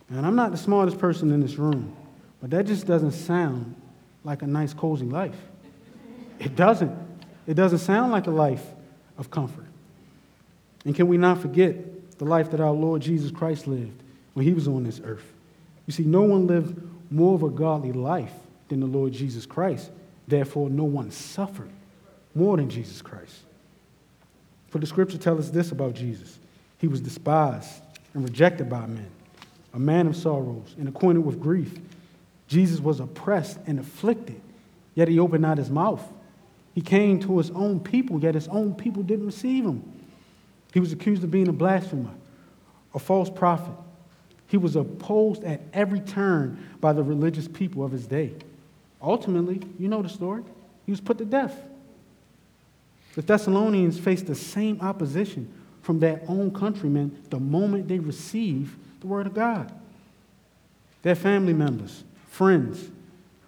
And 0.08 0.26
I'm 0.26 0.34
not 0.34 0.50
the 0.50 0.56
smartest 0.56 0.98
person 0.98 1.30
in 1.30 1.40
this 1.40 1.56
room, 1.56 1.94
But 2.40 2.50
that 2.50 2.66
just 2.66 2.86
doesn't 2.86 3.12
sound 3.12 3.76
like 4.24 4.42
a 4.42 4.46
nice, 4.46 4.72
cozy 4.72 5.04
life. 5.04 5.36
It 6.40 6.56
doesn't. 6.56 6.96
It 7.46 7.54
doesn't 7.54 7.78
sound 7.78 8.10
like 8.10 8.26
a 8.26 8.30
life 8.30 8.64
of 9.18 9.30
comfort. 9.30 9.66
And 10.84 10.94
can 10.94 11.06
we 11.06 11.18
not 11.18 11.38
forget 11.38 12.18
the 12.18 12.24
life 12.24 12.50
that 12.50 12.60
our 12.60 12.72
Lord 12.72 13.02
Jesus 13.02 13.30
Christ 13.30 13.66
lived 13.66 14.02
when 14.32 14.46
he 14.46 14.52
was 14.52 14.66
on 14.66 14.82
this 14.82 15.00
earth? 15.04 15.32
You 15.86 15.92
see, 15.92 16.04
no 16.04 16.22
one 16.22 16.46
lived 16.46 16.80
more 17.10 17.34
of 17.34 17.42
a 17.42 17.50
godly 17.50 17.92
life 17.92 18.32
than 18.68 18.80
the 18.80 18.86
Lord 18.86 19.12
Jesus 19.12 19.44
Christ. 19.44 19.90
Therefore, 20.26 20.70
no 20.70 20.84
one 20.84 21.10
suffered 21.10 21.70
more 22.34 22.56
than 22.56 22.70
Jesus 22.70 23.02
Christ. 23.02 23.36
For 24.68 24.78
the 24.78 24.86
scripture 24.86 25.18
tells 25.18 25.40
us 25.40 25.50
this 25.50 25.72
about 25.72 25.94
Jesus 25.94 26.38
He 26.78 26.88
was 26.88 27.00
despised 27.00 27.82
and 28.14 28.24
rejected 28.24 28.70
by 28.70 28.86
men, 28.86 29.10
a 29.74 29.78
man 29.78 30.06
of 30.06 30.16
sorrows 30.16 30.74
and 30.78 30.88
acquainted 30.88 31.24
with 31.24 31.40
grief. 31.40 31.78
Jesus 32.46 32.80
was 32.80 33.00
oppressed 33.00 33.58
and 33.66 33.78
afflicted, 33.78 34.40
yet 34.94 35.08
he 35.08 35.18
opened 35.18 35.42
not 35.42 35.58
his 35.58 35.70
mouth. 35.70 36.02
He 36.74 36.80
came 36.80 37.18
to 37.20 37.38
his 37.38 37.50
own 37.50 37.80
people, 37.80 38.20
yet 38.20 38.34
his 38.34 38.48
own 38.48 38.74
people 38.74 39.02
didn't 39.02 39.26
receive 39.26 39.64
him. 39.64 39.82
He 40.72 40.80
was 40.80 40.92
accused 40.92 41.24
of 41.24 41.30
being 41.30 41.48
a 41.48 41.52
blasphemer, 41.52 42.14
a 42.94 42.98
false 42.98 43.28
prophet. 43.28 43.74
He 44.46 44.56
was 44.56 44.76
opposed 44.76 45.44
at 45.44 45.60
every 45.72 46.00
turn 46.00 46.64
by 46.80 46.92
the 46.92 47.02
religious 47.02 47.48
people 47.48 47.84
of 47.84 47.92
his 47.92 48.06
day. 48.06 48.34
Ultimately, 49.02 49.60
you 49.78 49.88
know 49.88 50.02
the 50.02 50.08
story, 50.08 50.42
he 50.86 50.92
was 50.92 51.00
put 51.00 51.18
to 51.18 51.24
death. 51.24 51.56
The 53.14 53.22
Thessalonians 53.22 53.98
faced 53.98 54.26
the 54.26 54.34
same 54.34 54.80
opposition 54.80 55.52
from 55.82 55.98
their 55.98 56.20
own 56.28 56.52
countrymen 56.52 57.20
the 57.30 57.40
moment 57.40 57.88
they 57.88 57.98
received 57.98 58.76
the 59.00 59.06
word 59.06 59.26
of 59.26 59.34
God. 59.34 59.72
Their 61.02 61.14
family 61.14 61.54
members, 61.54 62.04
friends, 62.28 62.90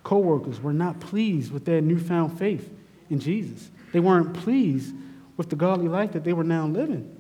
co 0.03 0.19
workers 0.19 0.61
were 0.61 0.73
not 0.73 0.99
pleased 0.99 1.53
with 1.53 1.65
their 1.65 1.81
newfound 1.81 2.39
faith 2.39 2.69
in 3.13 3.21
Jesus. 3.21 3.71
They 3.93 4.01
weren't 4.01 4.35
pleased 4.35 4.95
with 5.37 5.51
the 5.51 5.57
godly 5.57 5.89
life 5.89 6.13
that 6.13 6.25
they 6.25 6.33
were 6.33 6.45
now 6.45 6.67
living. 6.67 7.17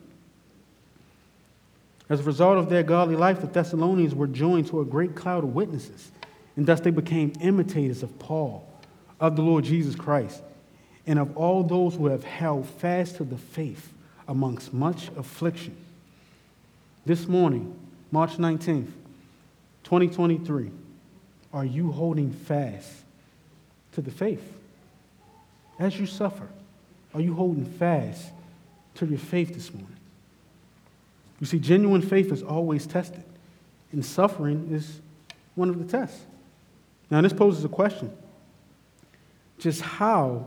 As 2.08 2.20
a 2.20 2.24
result 2.24 2.58
of 2.58 2.68
their 2.68 2.82
godly 2.82 3.16
life, 3.16 3.40
the 3.40 3.46
Thessalonians 3.46 4.14
were 4.14 4.26
joined 4.26 4.66
to 4.68 4.80
a 4.80 4.84
great 4.84 5.14
cloud 5.14 5.44
of 5.44 5.54
witnesses, 5.54 6.10
and 6.56 6.66
thus 6.66 6.80
they 6.80 6.90
became 6.90 7.32
imitators 7.40 8.02
of 8.02 8.18
Paul, 8.18 8.66
of 9.20 9.36
the 9.36 9.42
Lord 9.42 9.64
Jesus 9.64 9.94
Christ, 9.94 10.42
and 11.06 11.18
of 11.18 11.36
all 11.36 11.62
those 11.62 11.94
who 11.94 12.06
have 12.06 12.24
held 12.24 12.66
fast 12.66 13.16
to 13.16 13.24
the 13.24 13.38
faith 13.38 13.92
amongst 14.28 14.72
much 14.72 15.08
affliction. 15.16 15.76
This 17.04 17.26
morning, 17.26 17.74
March 18.10 18.32
19th, 18.32 18.90
2023, 19.84 20.70
are 21.52 21.64
you 21.64 21.92
holding 21.92 22.30
fast 22.30 22.90
to 23.92 24.00
the 24.00 24.10
faith? 24.10 24.61
As 25.82 25.98
you 25.98 26.06
suffer, 26.06 26.48
are 27.12 27.20
you 27.20 27.34
holding 27.34 27.64
fast 27.64 28.30
to 28.94 29.04
your 29.04 29.18
faith 29.18 29.52
this 29.52 29.74
morning? 29.74 29.96
You 31.40 31.46
see, 31.48 31.58
genuine 31.58 32.02
faith 32.02 32.30
is 32.30 32.40
always 32.40 32.86
tested, 32.86 33.24
and 33.90 34.04
suffering 34.04 34.68
is 34.70 35.00
one 35.56 35.68
of 35.68 35.80
the 35.80 35.84
tests. 35.84 36.24
Now, 37.10 37.20
this 37.20 37.32
poses 37.32 37.64
a 37.64 37.68
question 37.68 38.12
just 39.58 39.80
how 39.80 40.46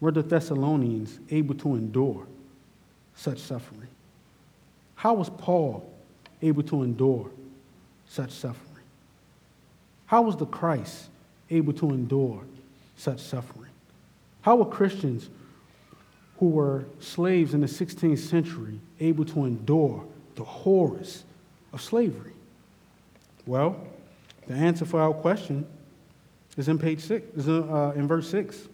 were 0.00 0.10
the 0.10 0.22
Thessalonians 0.22 1.20
able 1.30 1.54
to 1.54 1.76
endure 1.76 2.26
such 3.14 3.38
suffering? 3.38 3.88
How 4.96 5.14
was 5.14 5.30
Paul 5.30 5.88
able 6.42 6.64
to 6.64 6.82
endure 6.82 7.30
such 8.08 8.32
suffering? 8.32 8.82
How 10.06 10.22
was 10.22 10.36
the 10.36 10.46
Christ 10.46 11.06
able 11.50 11.72
to 11.74 11.90
endure 11.90 12.42
such 12.96 13.20
suffering? 13.20 13.65
How 14.46 14.54
were 14.54 14.64
Christians 14.64 15.28
who 16.38 16.50
were 16.50 16.84
slaves 17.00 17.52
in 17.52 17.62
the 17.62 17.66
16th 17.66 18.20
century 18.20 18.78
able 19.00 19.24
to 19.24 19.44
endure 19.44 20.06
the 20.36 20.44
horrors 20.44 21.24
of 21.72 21.82
slavery? 21.82 22.32
Well, 23.44 23.76
the 24.46 24.54
answer 24.54 24.84
for 24.84 25.00
our 25.00 25.12
question 25.12 25.66
is 26.56 26.68
in 26.68 26.78
page 26.78 27.00
six, 27.00 27.26
is 27.36 27.48
in, 27.48 27.68
uh, 27.68 27.94
in 27.96 28.06
verse 28.06 28.30
six. 28.30 28.68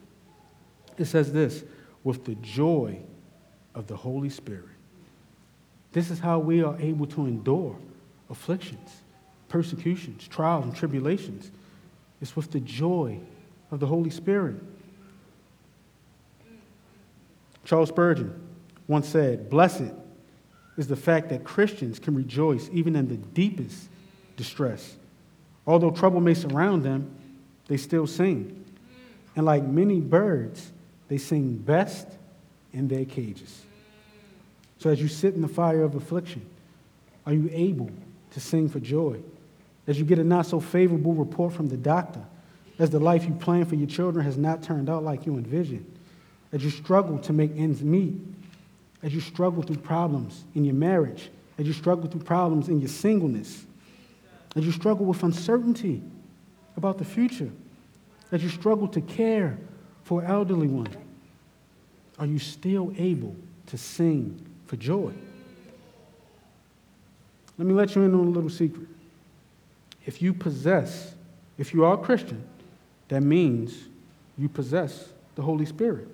It 0.98 1.06
says 1.06 1.32
this 1.32 1.64
with 2.04 2.26
the 2.26 2.34
joy 2.34 2.98
of 3.74 3.86
the 3.86 3.96
Holy 3.96 4.28
Spirit. 4.28 4.66
This 5.92 6.10
is 6.10 6.18
how 6.18 6.38
we 6.38 6.62
are 6.62 6.78
able 6.80 7.06
to 7.06 7.24
endure 7.24 7.78
afflictions, 8.28 9.00
persecutions, 9.48 10.28
trials, 10.28 10.66
and 10.66 10.76
tribulations. 10.76 11.50
It's 12.20 12.36
with 12.36 12.50
the 12.50 12.60
joy 12.60 13.20
of 13.70 13.80
the 13.80 13.86
Holy 13.86 14.10
Spirit. 14.10 14.56
Charles 17.64 17.88
Spurgeon 17.88 18.34
once 18.88 19.08
said, 19.08 19.48
Blessed 19.48 19.92
is 20.76 20.88
the 20.88 20.96
fact 20.96 21.28
that 21.28 21.44
Christians 21.44 21.98
can 21.98 22.14
rejoice 22.14 22.68
even 22.72 22.96
in 22.96 23.08
the 23.08 23.16
deepest 23.16 23.88
distress. 24.36 24.96
Although 25.66 25.90
trouble 25.90 26.20
may 26.20 26.34
surround 26.34 26.82
them, 26.82 27.14
they 27.68 27.76
still 27.76 28.06
sing. 28.06 28.64
And 29.36 29.46
like 29.46 29.64
many 29.64 30.00
birds, 30.00 30.72
they 31.08 31.18
sing 31.18 31.56
best 31.56 32.06
in 32.72 32.88
their 32.88 33.04
cages. 33.04 33.62
So 34.78 34.90
as 34.90 35.00
you 35.00 35.08
sit 35.08 35.34
in 35.34 35.42
the 35.42 35.48
fire 35.48 35.84
of 35.84 35.94
affliction, 35.94 36.44
are 37.26 37.32
you 37.32 37.48
able 37.52 37.90
to 38.32 38.40
sing 38.40 38.68
for 38.68 38.80
joy? 38.80 39.20
As 39.86 39.98
you 39.98 40.04
get 40.04 40.18
a 40.18 40.24
not 40.24 40.46
so 40.46 40.58
favorable 40.58 41.14
report 41.14 41.52
from 41.52 41.68
the 41.68 41.76
doctor, 41.76 42.22
as 42.78 42.90
the 42.90 42.98
life 42.98 43.24
you 43.24 43.34
plan 43.34 43.64
for 43.64 43.76
your 43.76 43.86
children 43.86 44.24
has 44.24 44.36
not 44.36 44.62
turned 44.62 44.88
out 44.88 45.04
like 45.04 45.26
you 45.26 45.34
envisioned, 45.34 45.86
as 46.52 46.62
you 46.62 46.70
struggle 46.70 47.18
to 47.18 47.32
make 47.32 47.50
ends 47.56 47.82
meet, 47.82 48.14
as 49.02 49.14
you 49.14 49.20
struggle 49.20 49.62
through 49.62 49.76
problems 49.76 50.44
in 50.54 50.64
your 50.64 50.74
marriage, 50.74 51.30
as 51.58 51.66
you 51.66 51.72
struggle 51.72 52.08
through 52.08 52.22
problems 52.22 52.68
in 52.68 52.78
your 52.78 52.88
singleness, 52.88 53.64
as 54.54 54.64
you 54.64 54.72
struggle 54.72 55.06
with 55.06 55.22
uncertainty 55.22 56.02
about 56.76 56.98
the 56.98 57.04
future, 57.04 57.50
as 58.30 58.42
you 58.42 58.48
struggle 58.48 58.88
to 58.88 59.00
care 59.00 59.58
for 60.04 60.22
elderly 60.24 60.68
one, 60.68 60.88
are 62.18 62.26
you 62.26 62.38
still 62.38 62.92
able 62.98 63.34
to 63.66 63.78
sing 63.78 64.44
for 64.66 64.76
joy? 64.76 65.12
Let 67.58 67.66
me 67.66 67.74
let 67.74 67.94
you 67.94 68.02
in 68.02 68.14
on 68.14 68.20
a 68.20 68.30
little 68.30 68.50
secret. 68.50 68.88
If 70.04 70.20
you 70.20 70.34
possess, 70.34 71.14
if 71.58 71.72
you 71.72 71.84
are 71.84 71.94
a 71.94 71.98
Christian, 71.98 72.42
that 73.08 73.22
means 73.22 73.74
you 74.36 74.48
possess 74.48 75.08
the 75.34 75.42
Holy 75.42 75.66
Spirit. 75.66 76.08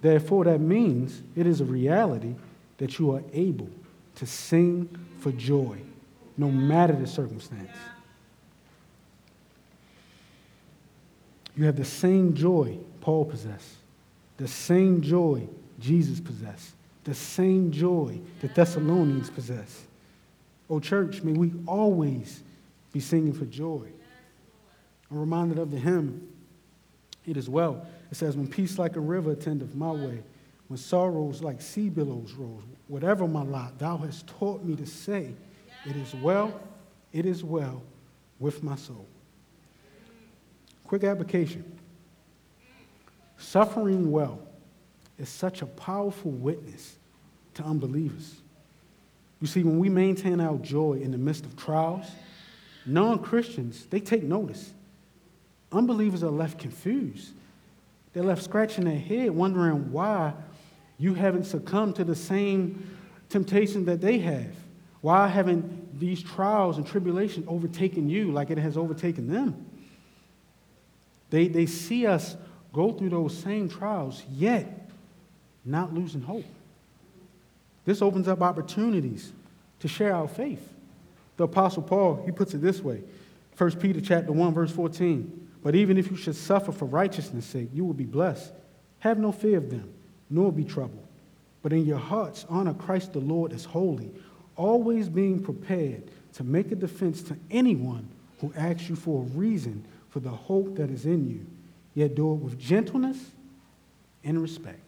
Therefore, 0.00 0.44
that 0.44 0.60
means 0.60 1.22
it 1.36 1.46
is 1.46 1.60
a 1.60 1.64
reality 1.64 2.34
that 2.78 2.98
you 2.98 3.12
are 3.12 3.22
able 3.32 3.68
to 4.16 4.26
sing 4.26 4.88
for 5.18 5.32
joy, 5.32 5.78
no 6.36 6.50
matter 6.50 6.94
the 6.94 7.06
circumstance. 7.06 7.76
You 11.56 11.66
have 11.66 11.76
the 11.76 11.84
same 11.84 12.34
joy 12.34 12.78
Paul 13.02 13.26
possessed, 13.26 13.76
the 14.38 14.48
same 14.48 15.02
joy 15.02 15.46
Jesus 15.78 16.20
possessed, 16.20 16.72
the 17.04 17.14
same 17.14 17.70
joy 17.70 18.18
the 18.40 18.48
Thessalonians 18.48 19.28
possessed. 19.28 19.82
Oh, 20.70 20.80
church, 20.80 21.22
may 21.22 21.32
we 21.32 21.52
always 21.66 22.42
be 22.92 23.00
singing 23.00 23.32
for 23.32 23.44
joy. 23.44 23.86
I'm 25.10 25.18
reminded 25.18 25.58
of 25.58 25.70
the 25.70 25.78
hymn, 25.78 26.28
It 27.26 27.36
Is 27.36 27.48
Well. 27.48 27.86
It 28.10 28.16
says, 28.16 28.36
When 28.36 28.46
peace 28.46 28.78
like 28.78 28.96
a 28.96 29.00
river 29.00 29.32
attendeth 29.32 29.74
my 29.74 29.90
way, 29.90 30.22
when 30.68 30.78
sorrows 30.78 31.42
like 31.42 31.60
sea 31.60 31.88
billows 31.88 32.32
roll, 32.32 32.62
whatever 32.88 33.26
my 33.26 33.42
lot, 33.42 33.78
thou 33.78 33.96
hast 33.98 34.26
taught 34.26 34.62
me 34.64 34.76
to 34.76 34.86
say, 34.86 35.34
It 35.86 35.96
is 35.96 36.14
well, 36.14 36.60
it 37.12 37.26
is 37.26 37.42
well 37.42 37.82
with 38.38 38.62
my 38.62 38.76
soul. 38.76 39.06
Quick 40.84 41.04
application 41.04 41.64
suffering 43.38 44.10
well 44.10 44.38
is 45.18 45.28
such 45.28 45.62
a 45.62 45.66
powerful 45.66 46.30
witness 46.30 46.96
to 47.54 47.62
unbelievers. 47.62 48.36
You 49.40 49.46
see, 49.46 49.62
when 49.64 49.78
we 49.78 49.88
maintain 49.88 50.40
our 50.40 50.58
joy 50.58 51.00
in 51.02 51.10
the 51.10 51.18
midst 51.18 51.44
of 51.46 51.56
trials, 51.56 52.06
non 52.84 53.18
Christians, 53.18 53.86
they 53.86 54.00
take 54.00 54.22
notice. 54.22 54.72
Unbelievers 55.72 56.22
are 56.22 56.30
left 56.30 56.58
confused. 56.58 57.32
They're 58.12 58.22
left 58.22 58.42
scratching 58.42 58.84
their 58.84 58.98
head, 58.98 59.30
wondering 59.30 59.92
why 59.92 60.32
you 60.98 61.14
haven't 61.14 61.44
succumbed 61.44 61.96
to 61.96 62.04
the 62.04 62.16
same 62.16 62.96
temptation 63.28 63.84
that 63.86 64.00
they 64.00 64.18
have. 64.18 64.54
Why 65.00 65.28
haven't 65.28 65.98
these 65.98 66.22
trials 66.22 66.76
and 66.76 66.86
tribulations 66.86 67.46
overtaken 67.48 68.08
you 68.10 68.32
like 68.32 68.50
it 68.50 68.58
has 68.58 68.76
overtaken 68.76 69.32
them? 69.32 69.66
They, 71.30 71.48
they 71.48 71.66
see 71.66 72.06
us 72.06 72.36
go 72.72 72.92
through 72.92 73.10
those 73.10 73.36
same 73.36 73.68
trials, 73.68 74.22
yet 74.30 74.90
not 75.64 75.94
losing 75.94 76.20
hope. 76.20 76.44
This 77.84 78.02
opens 78.02 78.28
up 78.28 78.42
opportunities 78.42 79.32
to 79.80 79.88
share 79.88 80.14
our 80.14 80.28
faith. 80.28 80.72
The 81.36 81.44
Apostle 81.44 81.82
Paul, 81.82 82.22
he 82.24 82.32
puts 82.32 82.52
it 82.52 82.58
this 82.60 82.80
way 82.80 83.02
1 83.56 83.72
Peter 83.72 84.00
chapter 84.00 84.32
1, 84.32 84.54
verse 84.54 84.70
14. 84.72 85.39
But 85.62 85.74
even 85.74 85.98
if 85.98 86.10
you 86.10 86.16
should 86.16 86.36
suffer 86.36 86.72
for 86.72 86.86
righteousness' 86.86 87.46
sake, 87.46 87.68
you 87.74 87.84
will 87.84 87.94
be 87.94 88.04
blessed. 88.04 88.52
Have 89.00 89.18
no 89.18 89.32
fear 89.32 89.58
of 89.58 89.70
them, 89.70 89.92
nor 90.28 90.52
be 90.52 90.64
troubled. 90.64 91.06
But 91.62 91.72
in 91.72 91.84
your 91.84 91.98
hearts, 91.98 92.46
honor 92.48 92.74
Christ 92.74 93.12
the 93.12 93.20
Lord 93.20 93.52
as 93.52 93.64
holy, 93.64 94.10
always 94.56 95.08
being 95.08 95.42
prepared 95.42 96.04
to 96.34 96.44
make 96.44 96.72
a 96.72 96.76
defense 96.76 97.22
to 97.24 97.36
anyone 97.50 98.08
who 98.40 98.52
asks 98.56 98.88
you 98.88 98.96
for 98.96 99.22
a 99.22 99.26
reason 99.36 99.84
for 100.10 100.20
the 100.20 100.30
hope 100.30 100.76
that 100.76 100.90
is 100.90 101.04
in 101.04 101.28
you, 101.28 101.46
yet 101.94 102.14
do 102.14 102.32
it 102.32 102.36
with 102.36 102.58
gentleness 102.58 103.18
and 104.24 104.40
respect. 104.40 104.80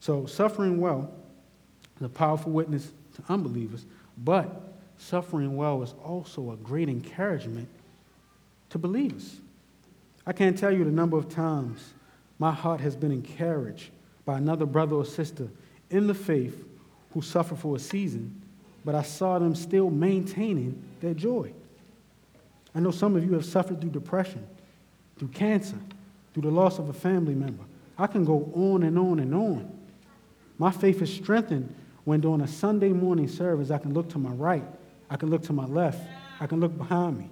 So, 0.00 0.26
suffering 0.26 0.80
well 0.80 1.12
is 1.96 2.02
a 2.02 2.08
powerful 2.08 2.52
witness 2.52 2.90
to 3.16 3.22
unbelievers, 3.28 3.84
but 4.18 4.74
suffering 4.98 5.56
well 5.56 5.82
is 5.82 5.94
also 6.04 6.52
a 6.52 6.56
great 6.56 6.88
encouragement 6.88 7.68
to 8.72 8.78
believers. 8.78 9.40
I 10.26 10.32
can't 10.32 10.56
tell 10.56 10.72
you 10.72 10.84
the 10.84 10.90
number 10.90 11.18
of 11.18 11.28
times 11.28 11.92
my 12.38 12.52
heart 12.52 12.80
has 12.80 12.96
been 12.96 13.12
encouraged 13.12 13.90
by 14.24 14.38
another 14.38 14.66
brother 14.66 14.96
or 14.96 15.04
sister 15.04 15.48
in 15.90 16.06
the 16.06 16.14
faith 16.14 16.64
who 17.12 17.20
suffered 17.20 17.58
for 17.58 17.76
a 17.76 17.78
season, 17.78 18.40
but 18.84 18.94
I 18.94 19.02
saw 19.02 19.38
them 19.38 19.54
still 19.54 19.90
maintaining 19.90 20.82
their 21.00 21.12
joy. 21.12 21.52
I 22.74 22.80
know 22.80 22.90
some 22.90 23.14
of 23.14 23.24
you 23.24 23.34
have 23.34 23.44
suffered 23.44 23.80
through 23.80 23.90
depression, 23.90 24.46
through 25.18 25.28
cancer, 25.28 25.76
through 26.32 26.44
the 26.44 26.50
loss 26.50 26.78
of 26.78 26.88
a 26.88 26.94
family 26.94 27.34
member. 27.34 27.64
I 27.98 28.06
can 28.06 28.24
go 28.24 28.50
on 28.54 28.84
and 28.84 28.98
on 28.98 29.20
and 29.20 29.34
on. 29.34 29.78
My 30.56 30.70
faith 30.70 31.02
is 31.02 31.12
strengthened 31.12 31.74
when 32.04 32.20
during 32.20 32.40
a 32.40 32.48
Sunday 32.48 32.88
morning 32.88 33.28
service 33.28 33.70
I 33.70 33.76
can 33.76 33.92
look 33.92 34.08
to 34.10 34.18
my 34.18 34.30
right, 34.30 34.64
I 35.10 35.16
can 35.16 35.28
look 35.28 35.42
to 35.44 35.52
my 35.52 35.66
left, 35.66 36.00
I 36.40 36.46
can 36.46 36.58
look 36.58 36.76
behind 36.78 37.18
me, 37.18 37.28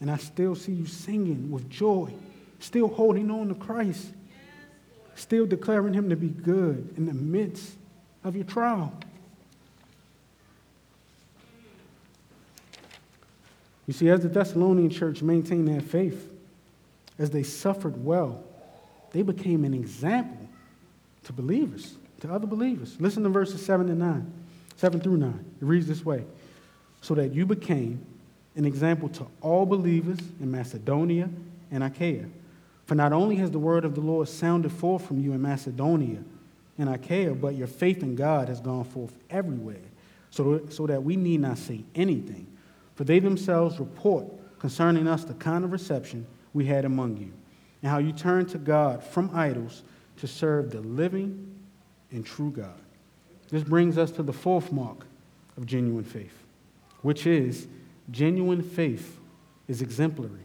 and 0.00 0.10
I 0.10 0.16
still 0.16 0.54
see 0.54 0.72
you 0.72 0.86
singing 0.86 1.50
with 1.50 1.68
joy, 1.70 2.12
still 2.60 2.88
holding 2.88 3.30
on 3.30 3.48
to 3.48 3.54
Christ, 3.54 4.08
still 5.14 5.46
declaring 5.46 5.94
Him 5.94 6.10
to 6.10 6.16
be 6.16 6.28
good 6.28 6.94
in 6.96 7.06
the 7.06 7.14
midst 7.14 7.72
of 8.24 8.36
your 8.36 8.44
trial. 8.44 8.92
You 13.86 13.92
see, 13.92 14.08
as 14.08 14.20
the 14.20 14.28
Thessalonian 14.28 14.90
church 14.90 15.22
maintained 15.22 15.68
their 15.68 15.80
faith, 15.80 16.32
as 17.18 17.30
they 17.30 17.44
suffered 17.44 18.04
well, 18.04 18.42
they 19.12 19.22
became 19.22 19.64
an 19.64 19.72
example 19.72 20.48
to 21.24 21.32
believers, 21.32 21.94
to 22.20 22.32
other 22.32 22.46
believers. 22.46 22.96
Listen 23.00 23.22
to 23.22 23.28
verses 23.28 23.64
7 23.64 23.88
and 23.88 23.98
9, 23.98 24.32
7 24.76 25.00
through 25.00 25.16
9. 25.18 25.30
It 25.30 25.64
reads 25.64 25.86
this 25.86 26.04
way 26.04 26.24
So 27.00 27.14
that 27.14 27.32
you 27.32 27.46
became 27.46 28.04
an 28.56 28.64
example 28.64 29.08
to 29.10 29.26
all 29.42 29.66
believers 29.66 30.18
in 30.40 30.50
Macedonia 30.50 31.28
and 31.70 31.84
Achaia. 31.84 32.24
For 32.86 32.94
not 32.94 33.12
only 33.12 33.36
has 33.36 33.50
the 33.50 33.58
word 33.58 33.84
of 33.84 33.94
the 33.94 34.00
Lord 34.00 34.28
sounded 34.28 34.72
forth 34.72 35.06
from 35.06 35.20
you 35.20 35.32
in 35.32 35.42
Macedonia 35.42 36.22
and 36.78 36.88
Achaia, 36.88 37.34
but 37.34 37.54
your 37.54 37.66
faith 37.66 38.02
in 38.02 38.14
God 38.14 38.48
has 38.48 38.60
gone 38.60 38.84
forth 38.84 39.14
everywhere, 39.28 39.82
so, 40.30 40.66
so 40.68 40.86
that 40.86 41.02
we 41.02 41.16
need 41.16 41.40
not 41.40 41.58
say 41.58 41.82
anything. 41.94 42.46
For 42.94 43.04
they 43.04 43.18
themselves 43.18 43.78
report 43.78 44.26
concerning 44.58 45.06
us 45.06 45.24
the 45.24 45.34
kind 45.34 45.64
of 45.64 45.72
reception 45.72 46.26
we 46.54 46.64
had 46.64 46.84
among 46.84 47.18
you, 47.18 47.32
and 47.82 47.90
how 47.90 47.98
you 47.98 48.12
turned 48.12 48.48
to 48.50 48.58
God 48.58 49.02
from 49.02 49.30
idols 49.34 49.82
to 50.18 50.26
serve 50.26 50.70
the 50.70 50.80
living 50.80 51.54
and 52.10 52.24
true 52.24 52.50
God. 52.50 52.80
This 53.50 53.62
brings 53.62 53.98
us 53.98 54.10
to 54.12 54.22
the 54.22 54.32
fourth 54.32 54.72
mark 54.72 55.06
of 55.56 55.66
genuine 55.66 56.04
faith, 56.04 56.44
which 57.02 57.26
is 57.26 57.66
genuine 58.10 58.62
faith 58.62 59.18
is 59.68 59.82
exemplary. 59.82 60.44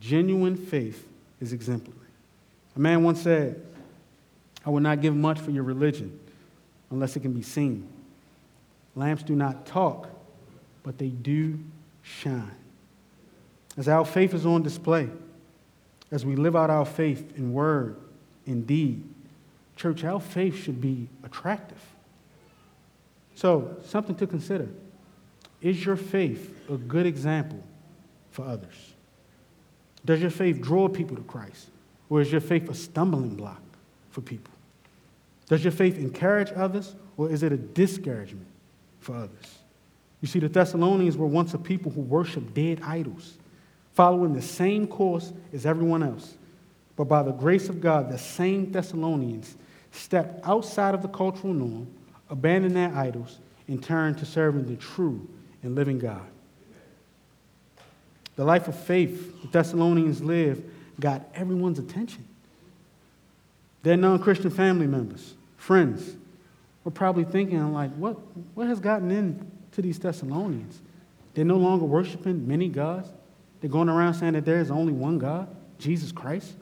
Genuine 0.00 0.56
faith 0.56 1.06
is 1.40 1.52
exemplary. 1.52 1.96
A 2.74 2.80
man 2.80 3.02
once 3.02 3.22
said, 3.22 3.62
I 4.64 4.70
will 4.70 4.80
not 4.80 5.00
give 5.00 5.14
much 5.14 5.38
for 5.38 5.50
your 5.50 5.62
religion 5.62 6.18
unless 6.90 7.16
it 7.16 7.20
can 7.20 7.32
be 7.32 7.42
seen. 7.42 7.88
Lamps 8.94 9.22
do 9.22 9.34
not 9.34 9.66
talk, 9.66 10.08
but 10.82 10.98
they 10.98 11.08
do 11.08 11.58
shine. 12.02 12.54
As 13.76 13.88
our 13.88 14.04
faith 14.04 14.34
is 14.34 14.46
on 14.46 14.62
display, 14.62 15.08
as 16.10 16.24
we 16.24 16.36
live 16.36 16.56
out 16.56 16.70
our 16.70 16.84
faith 16.84 17.36
in 17.36 17.52
word, 17.52 17.96
in 18.46 18.64
deed, 18.64 19.02
church, 19.76 20.04
our 20.04 20.20
faith 20.20 20.56
should 20.56 20.80
be 20.80 21.08
attractive. 21.24 21.80
So, 23.34 23.76
something 23.84 24.14
to 24.16 24.26
consider. 24.26 24.68
Is 25.62 25.84
your 25.84 25.96
faith 25.96 26.54
a 26.70 26.76
good 26.76 27.06
example 27.06 27.62
for 28.30 28.44
others? 28.44 28.94
Does 30.04 30.20
your 30.20 30.30
faith 30.30 30.60
draw 30.60 30.88
people 30.88 31.16
to 31.16 31.22
Christ? 31.22 31.68
Or 32.08 32.20
is 32.20 32.30
your 32.30 32.40
faith 32.40 32.70
a 32.70 32.74
stumbling 32.74 33.34
block 33.34 33.62
for 34.10 34.20
people? 34.20 34.52
Does 35.48 35.64
your 35.64 35.72
faith 35.72 35.98
encourage 35.98 36.52
others, 36.54 36.94
or 37.16 37.30
is 37.30 37.42
it 37.42 37.52
a 37.52 37.56
discouragement 37.56 38.46
for 39.00 39.16
others? 39.16 39.58
You 40.20 40.28
see, 40.28 40.38
the 40.38 40.48
Thessalonians 40.48 41.16
were 41.16 41.26
once 41.26 41.54
a 41.54 41.58
people 41.58 41.90
who 41.90 42.00
worshiped 42.00 42.54
dead 42.54 42.80
idols, 42.82 43.36
following 43.94 44.32
the 44.32 44.42
same 44.42 44.86
course 44.86 45.32
as 45.52 45.66
everyone 45.66 46.02
else. 46.02 46.34
But 46.96 47.04
by 47.04 47.22
the 47.22 47.32
grace 47.32 47.68
of 47.68 47.80
God, 47.80 48.10
the 48.10 48.18
same 48.18 48.70
Thessalonians 48.72 49.56
stepped 49.90 50.46
outside 50.46 50.94
of 50.94 51.02
the 51.02 51.08
cultural 51.08 51.54
norm, 51.54 51.86
abandoned 52.28 52.76
their 52.76 52.94
idols, 52.94 53.38
and 53.68 53.82
turned 53.82 54.18
to 54.18 54.26
serving 54.26 54.66
the 54.66 54.76
true 54.76 55.26
and 55.66 55.74
living 55.74 55.98
God. 55.98 56.26
The 58.36 58.44
life 58.44 58.68
of 58.68 58.78
faith 58.78 59.42
the 59.42 59.48
Thessalonians 59.48 60.22
lived 60.22 60.62
got 60.98 61.28
everyone's 61.34 61.78
attention. 61.78 62.26
Their 63.82 63.96
non 63.96 64.18
Christian 64.18 64.50
family 64.50 64.86
members, 64.86 65.34
friends, 65.58 66.16
were 66.84 66.90
probably 66.90 67.24
thinking, 67.24 67.72
like, 67.72 67.92
what, 67.96 68.16
what 68.54 68.66
has 68.66 68.80
gotten 68.80 69.10
into 69.10 69.82
these 69.82 69.98
Thessalonians. 69.98 70.80
They're 71.34 71.44
no 71.44 71.56
longer 71.56 71.84
worshiping 71.84 72.48
many 72.48 72.68
gods. 72.68 73.08
They're 73.60 73.70
going 73.70 73.88
around 73.88 74.14
saying 74.14 74.32
that 74.34 74.44
there 74.44 74.60
is 74.60 74.70
only 74.70 74.92
one 74.92 75.18
God, 75.18 75.48
Jesus 75.78 76.12
Christ. 76.12 76.54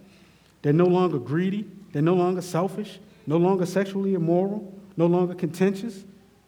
They're 0.63 0.73
no 0.73 0.87
longer 0.87 1.19
greedy. 1.19 1.69
They're 1.93 2.03
no 2.03 2.15
longer 2.15 2.43
selfish, 2.43 2.99
no 3.27 3.37
longer 3.37 3.67
sexually 3.67 4.15
immoral, 4.15 4.73
no 4.97 5.07
longer 5.07 5.35
contentious. 5.35 6.03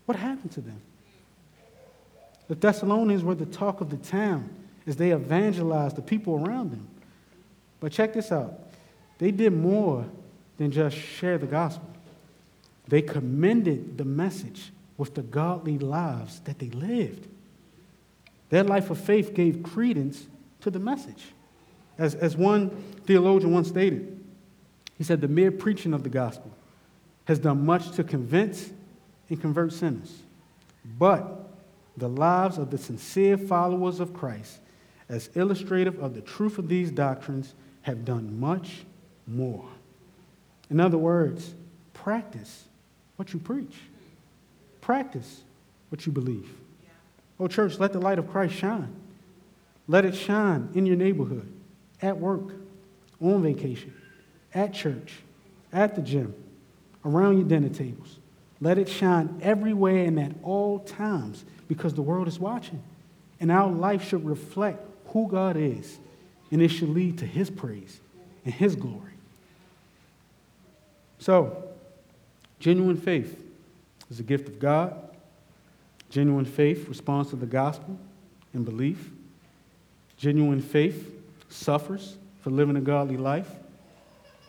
What 0.07 0.19
happened 0.19 0.51
to 0.53 0.61
them? 0.61 0.81
The 2.49 2.55
Thessalonians 2.55 3.25
were 3.25 3.35
the 3.35 3.47
talk 3.47 3.81
of 3.81 3.91
the 3.91 3.97
town 3.97 4.49
as 4.87 4.97
they 4.97 5.13
evangelized 5.13 5.97
the 5.97 6.03
people 6.03 6.35
around 6.35 6.71
them. 6.71 6.89
But 7.81 7.93
check 7.93 8.13
this 8.13 8.33
out 8.33 8.61
they 9.19 9.31
did 9.31 9.53
more 9.53 10.07
than 10.59 10.71
just 10.71 10.97
share 10.97 11.39
the 11.39 11.47
gospel, 11.47 11.89
they 12.89 13.03
commended 13.03 13.99
the 13.99 14.05
message 14.05 14.73
with 14.97 15.15
the 15.15 15.23
godly 15.23 15.79
lives 15.79 16.41
that 16.41 16.59
they 16.59 16.71
lived. 16.71 17.29
Their 18.49 18.65
life 18.65 18.91
of 18.91 18.99
faith 18.99 19.35
gave 19.35 19.63
credence 19.63 20.27
to 20.61 20.71
the 20.71 20.79
message. 20.79 21.25
As, 21.99 22.15
as 22.15 22.37
one 22.37 22.71
theologian 23.05 23.53
once 23.53 23.69
stated, 23.69 24.25
he 24.97 25.05
said, 25.05 25.21
The 25.21 25.29
mere 25.29 25.51
preaching 25.51 25.93
of 25.93 26.03
the 26.03 26.09
gospel 26.09 26.51
has 27.25 27.39
done 27.39 27.67
much 27.67 27.91
to 27.93 28.05
convince 28.05 28.71
and 29.29 29.41
convert 29.41 29.73
sinners. 29.73 30.23
But 30.99 31.46
the 31.97 32.09
lives 32.09 32.59
of 32.59 32.71
the 32.71 32.79
sincere 32.79 33.39
followers 33.39 34.01
of 34.01 34.13
Christ, 34.13 34.61
as 35.09 35.31
illustrative 35.35 35.99
of 36.01 36.15
the 36.15 36.21
truth 36.21 36.59
of 36.59 36.69
these 36.69 36.91
doctrines, 36.91 37.55
have 37.83 38.05
done 38.05 38.39
much 38.39 38.85
more. 39.27 39.69
In 40.71 40.81
other 40.81 40.99
words, 40.99 41.55
practice 41.95 42.65
what 43.17 43.33
you 43.33 43.39
preach. 43.39 43.77
Practice 44.81 45.43
what 45.89 46.05
you 46.07 46.13
believe. 46.13 46.49
Oh, 47.39 47.49
church, 47.49 47.79
let 47.79 47.93
the 47.93 48.01
light 48.01 48.19
of 48.19 48.31
Christ 48.31 48.55
shine. 48.55 48.95
Let 49.89 50.05
it 50.05 50.15
shine 50.15 50.71
in 50.75 50.87
your 50.87 50.97
neighborhood, 50.97 51.53
at 52.03 52.19
work, 52.19 52.55
on 53.21 53.43
vacation, 53.43 53.95
at 54.55 54.73
church, 54.73 55.13
at 55.73 55.95
the 55.95 56.03
gym, 56.03 56.35
around 57.05 57.39
your 57.39 57.47
dinner 57.47 57.69
tables. 57.69 58.19
Let 58.61 58.79
it 58.79 58.89
shine 58.89 59.39
everywhere 59.43 60.05
and 60.05 60.19
at 60.19 60.33
all 60.43 60.79
times 60.81 61.45
because 61.69 61.95
the 61.95 62.03
world 62.03 62.29
is 62.29 62.39
watching. 62.39 62.83
And 63.41 63.53
our 63.53 63.71
life 63.71 64.09
should 64.09 64.25
reflect 64.25 64.83
who 65.09 65.29
God 65.29 65.57
is, 65.57 65.99
and 66.51 66.63
it 66.63 66.69
should 66.69 66.89
lead 66.89 67.19
to 67.19 67.27
His 67.27 67.51
praise 67.51 68.01
and 68.45 68.55
His 68.55 68.77
glory. 68.77 69.13
So, 71.19 71.65
genuine 72.61 72.97
faith 72.97 73.43
is 74.11 74.21
a 74.21 74.23
gift 74.23 74.49
of 74.49 74.59
God. 74.59 74.95
Genuine 76.11 76.45
faith 76.45 76.89
responds 76.89 77.31
to 77.31 77.37
the 77.37 77.47
gospel 77.47 77.99
and 78.55 78.65
belief. 78.65 79.11
Genuine 80.17 80.63
faith 80.63 81.13
suffers 81.49 82.17
for 82.41 82.51
living 82.51 82.77
a 82.77 82.81
godly 82.81 83.17
life. 83.17 83.51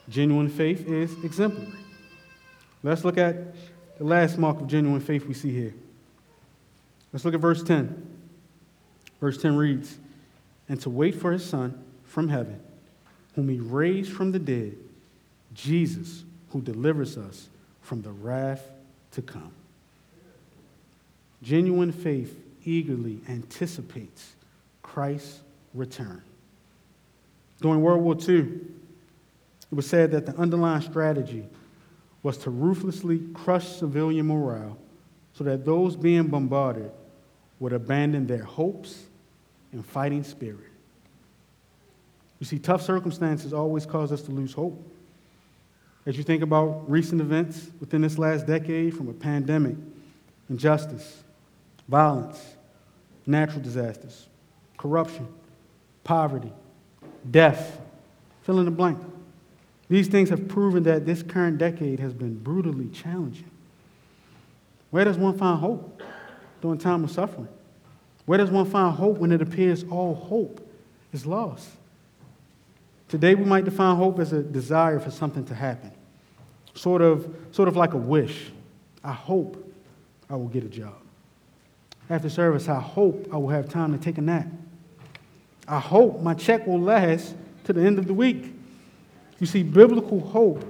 Genuine 0.10 0.49
faith 0.49 0.88
is 0.88 1.12
exemplary. 1.24 1.74
Let's 2.84 3.03
look 3.03 3.18
at 3.18 3.55
the 3.98 4.04
last 4.04 4.38
mark 4.38 4.60
of 4.62 4.68
genuine 4.68 5.02
faith 5.02 5.26
we 5.26 5.34
see 5.34 5.52
here. 5.52 5.74
Let's 7.12 7.26
look 7.26 7.34
at 7.34 7.39
verse 7.39 7.64
10. 7.64 8.06
Verse 9.20 9.41
10 9.41 9.56
reads 9.56 9.98
and 10.70 10.80
to 10.82 10.89
wait 10.89 11.16
for 11.16 11.32
his 11.32 11.45
Son 11.45 11.84
from 12.06 12.30
heaven, 12.30 12.60
whom 13.36 13.50
he 13.50 13.60
raised 13.60 14.12
from 14.12 14.32
the 14.32 14.39
dead, 14.39 14.76
Jesus, 15.54 16.24
who 16.50 16.62
delivers 16.62 17.18
us 17.18 17.48
from 17.82 18.02
the 18.02 18.12
wrath 18.12 18.70
to 19.12 19.22
come. 19.22 19.52
Genuine 21.41 21.91
faith 21.91 22.38
eagerly 22.66 23.22
anticipates 23.30 24.34
Christ's 24.82 25.39
return. 25.74 26.22
During 27.62 27.82
World 27.82 28.02
War 28.02 28.16
II, 28.16 28.39
it 29.72 29.76
was 29.76 29.88
said 29.88 30.12
that 30.12 30.26
the 30.26 30.36
underlying 30.36 30.82
strategy 30.82 31.45
was 32.24 32.38
to 32.39 32.49
ruthlessly 32.49 33.20
crush 33.34 33.68
civilian 33.68 34.28
morale 34.28 34.78
so 35.34 35.43
that 35.43 35.65
those 35.65 35.95
being 35.95 36.28
bombarded 36.28 36.91
would 37.59 37.74
abandon 37.74 38.28
their 38.28 38.43
hopes 38.43 39.05
and 39.72 39.86
fighting 39.86 40.24
spirit. 40.24 40.72
You 42.39 42.45
see, 42.45 42.59
tough 42.59 42.82
circumstances 42.82 43.53
always 43.53 43.86
cause 43.86 44.11
us 44.11 44.22
to 44.24 44.32
lose 44.32 44.53
hope. 44.53 44.80
As 46.05 46.18
you 46.18 46.24
think 46.24 46.41
about 46.41 46.89
recent 46.89 47.20
events 47.20 47.70
within 47.80 48.01
this 48.01 48.18
last 48.18 48.45
decade, 48.45 48.95
from 48.95 49.09
a 49.09 49.13
pandemic, 49.13 49.76
injustice, 50.49 51.24
violence, 51.88 52.55
natural 53.26 53.61
disasters, 53.61 54.28
corruption, 54.78 55.28
poverty, 56.03 56.51
death, 57.30 57.80
fill 58.43 58.59
in 58.59 58.65
the 58.65 58.72
blank. 58.72 58.99
These 59.89 60.07
things 60.07 60.29
have 60.29 60.47
proven 60.47 60.83
that 60.83 61.05
this 61.05 61.23
current 61.23 61.57
decade 61.57 61.99
has 61.99 62.13
been 62.13 62.38
brutally 62.38 62.89
challenging. 62.89 63.49
Where 64.91 65.05
does 65.05 65.17
one 65.17 65.38
find 65.38 65.59
hope 65.59 66.01
during 66.61 66.77
time 66.77 67.03
of 67.03 67.11
suffering? 67.11 67.47
Where 68.25 68.38
does 68.38 68.51
one 68.51 68.69
find 68.69 68.95
hope 68.95 69.17
when 69.17 69.31
it 69.31 69.41
appears 69.41 69.85
all 69.89 70.13
hope 70.13 70.67
is 71.13 71.25
lost? 71.25 71.69
Today, 73.07 73.35
we 73.35 73.45
might 73.45 73.63
define 73.63 73.95
hope 73.95 74.19
as 74.19 74.33
a 74.33 74.43
desire 74.43 74.99
for 74.99 75.11
something 75.11 75.45
to 75.45 75.55
happen, 75.55 75.91
sort 76.73 77.01
of, 77.01 77.33
sort 77.51 77.69
of 77.69 77.77
like 77.77 77.93
a 77.93 77.97
wish. 77.97 78.51
I 79.01 79.13
hope 79.13 79.73
I 80.29 80.35
will 80.35 80.49
get 80.49 80.65
a 80.65 80.69
job. 80.69 80.95
After 82.09 82.29
service, 82.29 82.67
I 82.67 82.81
hope 82.81 83.29
I 83.31 83.38
will 83.38 83.49
have 83.49 83.69
time 83.69 83.97
to 83.97 84.03
take 84.03 84.17
a 84.17 84.21
nap. 84.21 84.47
I 85.69 85.79
hope 85.79 86.21
my 86.21 86.33
check 86.33 86.67
will 86.67 86.81
last 86.81 87.33
to 87.63 87.71
the 87.71 87.81
end 87.81 87.97
of 87.97 88.07
the 88.07 88.13
week. 88.13 88.53
You 89.39 89.47
see, 89.47 89.63
biblical 89.63 90.19
hope 90.19 90.63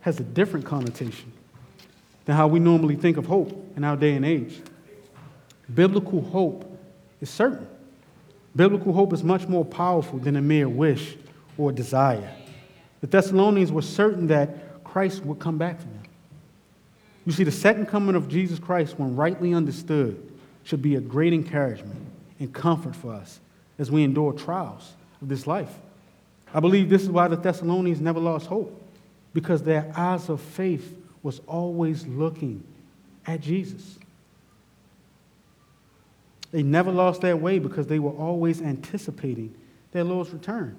has 0.00 0.18
a 0.18 0.24
different 0.24 0.66
connotation 0.66 1.32
than 2.24 2.36
how 2.36 2.48
we 2.48 2.58
normally 2.58 2.96
think 2.96 3.16
of 3.16 3.26
hope 3.26 3.72
in 3.76 3.84
our 3.84 3.96
day 3.96 4.14
and 4.14 4.24
age. 4.24 4.60
Biblical 5.72 6.22
hope 6.22 6.78
is 7.20 7.30
certain. 7.30 7.66
Biblical 8.56 8.92
hope 8.92 9.12
is 9.12 9.22
much 9.22 9.46
more 9.46 9.64
powerful 9.64 10.18
than 10.18 10.36
a 10.36 10.40
mere 10.40 10.68
wish 10.68 11.16
or 11.56 11.70
desire. 11.70 12.34
The 13.00 13.06
Thessalonians 13.06 13.70
were 13.70 13.82
certain 13.82 14.26
that 14.28 14.82
Christ 14.82 15.24
would 15.24 15.38
come 15.38 15.56
back 15.56 15.78
for 15.78 15.86
them. 15.86 16.02
You 17.26 17.32
see, 17.32 17.44
the 17.44 17.52
second 17.52 17.86
coming 17.86 18.16
of 18.16 18.28
Jesus 18.28 18.58
Christ, 18.58 18.98
when 18.98 19.14
rightly 19.14 19.54
understood, 19.54 20.32
should 20.64 20.82
be 20.82 20.96
a 20.96 21.00
great 21.00 21.32
encouragement 21.32 22.00
and 22.38 22.52
comfort 22.52 22.96
for 22.96 23.14
us 23.14 23.38
as 23.78 23.90
we 23.90 24.02
endure 24.02 24.32
trials 24.32 24.94
of 25.22 25.28
this 25.28 25.46
life. 25.46 25.72
I 26.52 26.60
believe 26.60 26.88
this 26.88 27.02
is 27.02 27.10
why 27.10 27.28
the 27.28 27.36
Thessalonians 27.36 28.00
never 28.00 28.20
lost 28.20 28.46
hope, 28.46 28.76
because 29.32 29.62
their 29.62 29.92
eyes 29.96 30.28
of 30.28 30.40
faith 30.40 30.96
was 31.22 31.40
always 31.46 32.06
looking 32.06 32.64
at 33.26 33.40
Jesus. 33.40 33.98
They 36.50 36.62
never 36.62 36.90
lost 36.90 37.20
their 37.20 37.36
way 37.36 37.58
because 37.58 37.86
they 37.86 37.98
were 37.98 38.10
always 38.10 38.60
anticipating 38.60 39.54
their 39.92 40.02
Lord's 40.02 40.30
return. 40.30 40.76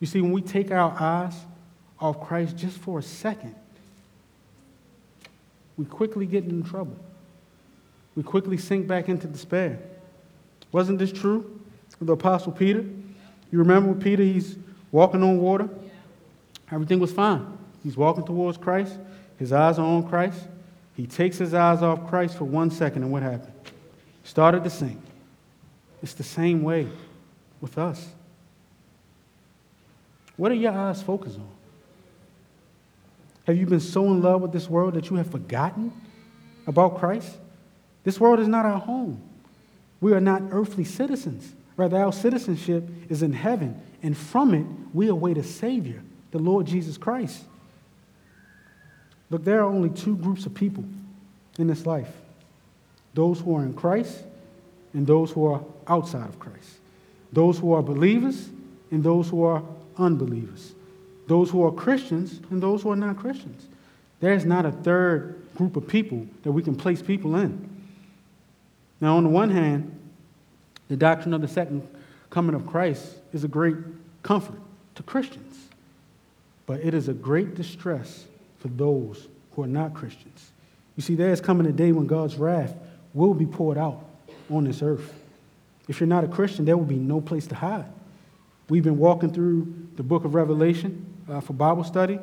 You 0.00 0.06
see, 0.06 0.20
when 0.20 0.32
we 0.32 0.42
take 0.42 0.70
our 0.72 0.94
eyes 0.98 1.34
off 2.00 2.20
Christ 2.26 2.56
just 2.56 2.78
for 2.78 2.98
a 2.98 3.02
second, 3.02 3.54
we 5.76 5.84
quickly 5.84 6.26
get 6.26 6.44
in 6.44 6.62
trouble. 6.62 6.96
We 8.16 8.22
quickly 8.22 8.56
sink 8.56 8.86
back 8.86 9.08
into 9.08 9.26
despair. 9.26 9.78
Wasn't 10.72 10.98
this 10.98 11.12
true 11.12 11.60
of 12.00 12.06
the 12.06 12.14
Apostle 12.14 12.52
Peter? 12.52 12.80
You 13.52 13.58
remember 13.58 13.94
Peter, 13.94 14.22
he's 14.22 14.56
walking 14.92 15.22
on 15.22 15.38
water. 15.38 15.68
Everything 16.70 16.98
was 16.98 17.12
fine. 17.12 17.46
He's 17.82 17.96
walking 17.96 18.24
towards 18.24 18.58
Christ. 18.58 18.98
His 19.38 19.52
eyes 19.52 19.78
are 19.78 19.86
on 19.86 20.08
Christ. 20.08 20.40
He 20.96 21.06
takes 21.06 21.38
his 21.38 21.54
eyes 21.54 21.82
off 21.82 22.08
Christ 22.08 22.36
for 22.36 22.44
one 22.44 22.70
second, 22.70 23.02
and 23.02 23.12
what 23.12 23.22
happened? 23.22 23.52
Started 24.24 24.64
to 24.64 24.70
sink. 24.70 25.00
It's 26.02 26.14
the 26.14 26.24
same 26.24 26.62
way 26.62 26.88
with 27.60 27.78
us. 27.78 28.08
What 30.36 30.50
are 30.50 30.54
your 30.56 30.72
eyes 30.72 31.02
focused 31.02 31.38
on? 31.38 31.48
Have 33.46 33.56
you 33.56 33.66
been 33.66 33.80
so 33.80 34.04
in 34.06 34.22
love 34.22 34.42
with 34.42 34.52
this 34.52 34.68
world 34.68 34.94
that 34.94 35.08
you 35.08 35.16
have 35.16 35.30
forgotten 35.30 35.92
about 36.66 36.98
Christ? 36.98 37.36
This 38.02 38.18
world 38.18 38.40
is 38.40 38.48
not 38.48 38.66
our 38.66 38.78
home. 38.78 39.20
We 40.00 40.12
are 40.12 40.20
not 40.20 40.42
earthly 40.50 40.84
citizens. 40.84 41.54
Rather, 41.76 41.96
our 41.98 42.12
citizenship 42.12 42.88
is 43.08 43.22
in 43.22 43.32
heaven, 43.32 43.80
and 44.06 44.16
from 44.16 44.54
it, 44.54 44.64
we 44.94 45.08
await 45.08 45.36
a 45.36 45.42
Savior, 45.42 46.00
the 46.30 46.38
Lord 46.38 46.64
Jesus 46.64 46.96
Christ. 46.96 47.42
Look, 49.30 49.44
there 49.44 49.58
are 49.62 49.68
only 49.68 49.90
two 49.90 50.16
groups 50.16 50.46
of 50.46 50.54
people 50.54 50.84
in 51.58 51.66
this 51.66 51.84
life 51.84 52.08
those 53.14 53.40
who 53.40 53.56
are 53.56 53.64
in 53.64 53.74
Christ 53.74 54.22
and 54.94 55.06
those 55.06 55.32
who 55.32 55.44
are 55.46 55.60
outside 55.88 56.28
of 56.28 56.38
Christ, 56.38 56.78
those 57.32 57.58
who 57.58 57.72
are 57.72 57.82
believers 57.82 58.48
and 58.92 59.02
those 59.02 59.28
who 59.28 59.42
are 59.42 59.60
unbelievers, 59.98 60.72
those 61.26 61.50
who 61.50 61.64
are 61.64 61.72
Christians 61.72 62.40
and 62.50 62.62
those 62.62 62.82
who 62.82 62.92
are 62.92 62.96
not 62.96 63.16
Christians. 63.16 63.66
There's 64.20 64.44
not 64.44 64.64
a 64.66 64.70
third 64.70 65.34
group 65.56 65.74
of 65.74 65.88
people 65.88 66.28
that 66.44 66.52
we 66.52 66.62
can 66.62 66.76
place 66.76 67.02
people 67.02 67.34
in. 67.34 67.68
Now, 69.00 69.16
on 69.16 69.24
the 69.24 69.30
one 69.30 69.50
hand, 69.50 69.98
the 70.86 70.96
doctrine 70.96 71.34
of 71.34 71.40
the 71.40 71.48
second 71.48 71.88
coming 72.30 72.54
of 72.54 72.66
Christ 72.66 73.04
is 73.32 73.44
a 73.44 73.48
great 73.48 73.76
comfort 74.22 74.58
to 74.96 75.02
Christians, 75.02 75.56
but 76.66 76.80
it 76.80 76.94
is 76.94 77.08
a 77.08 77.12
great 77.12 77.54
distress 77.54 78.26
for 78.58 78.68
those 78.68 79.28
who 79.52 79.62
are 79.62 79.68
not 79.68 79.94
Christians. 79.94 80.50
You 80.96 81.02
see, 81.02 81.14
there 81.14 81.30
is 81.30 81.40
coming 81.40 81.66
a 81.66 81.72
day 81.72 81.92
when 81.92 82.06
God's 82.06 82.36
wrath 82.36 82.74
will 83.14 83.34
be 83.34 83.46
poured 83.46 83.78
out 83.78 84.04
on 84.50 84.64
this 84.64 84.82
earth. 84.82 85.12
If 85.88 86.00
you're 86.00 86.06
not 86.06 86.24
a 86.24 86.28
Christian, 86.28 86.64
there 86.64 86.76
will 86.76 86.84
be 86.84 86.96
no 86.96 87.20
place 87.20 87.46
to 87.48 87.54
hide. 87.54 87.86
We've 88.68 88.82
been 88.82 88.98
walking 88.98 89.32
through 89.32 89.72
the 89.96 90.02
book 90.02 90.24
of 90.24 90.34
Revelation 90.34 91.06
uh, 91.30 91.40
for 91.40 91.52
Bible 91.52 91.84
study. 91.84 92.18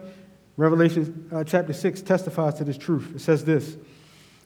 Revelation 0.57 1.29
uh, 1.31 1.43
chapter 1.43 1.73
6 1.73 2.01
testifies 2.01 2.55
to 2.55 2.63
this 2.63 2.77
truth. 2.77 3.13
It 3.15 3.21
says 3.21 3.45
this 3.45 3.77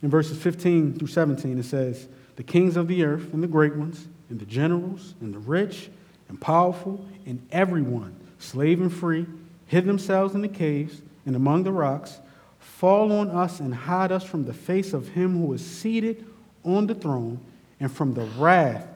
in 0.01 0.10
verses 0.10 0.38
15 0.38 0.99
through 0.99 1.08
17 1.08 1.58
it 1.58 1.64
says, 1.64 2.08
The 2.36 2.43
kings 2.43 2.78
of 2.78 2.88
the 2.88 3.03
earth 3.03 3.34
and 3.34 3.41
the 3.41 3.47
great 3.47 3.76
ones, 3.76 4.08
and 4.30 4.39
the 4.39 4.45
generals, 4.45 5.13
and 5.21 5.34
the 5.34 5.39
rich, 5.39 5.89
and 6.30 6.39
powerful, 6.39 7.05
and 7.25 7.45
everyone, 7.51 8.15
slave 8.39 8.82
and 8.82 8.93
free, 8.93 9.25
hid 9.67 9.86
themselves 9.86 10.36
in 10.36 10.41
the 10.41 10.47
caves 10.47 11.01
and 11.25 11.36
among 11.36 11.63
the 11.63 11.71
rocks. 11.71 12.19
Fall 12.59 13.11
on 13.11 13.30
us 13.30 13.59
and 13.59 13.73
hide 13.73 14.11
us 14.11 14.23
from 14.23 14.45
the 14.45 14.53
face 14.53 14.93
of 14.93 15.09
him 15.09 15.39
who 15.39 15.53
is 15.53 15.65
seated 15.65 16.25
on 16.63 16.88
the 16.88 16.95
throne 16.95 17.39
and 17.80 17.91
from 17.91 18.13
the 18.13 18.25
wrath 18.38 18.88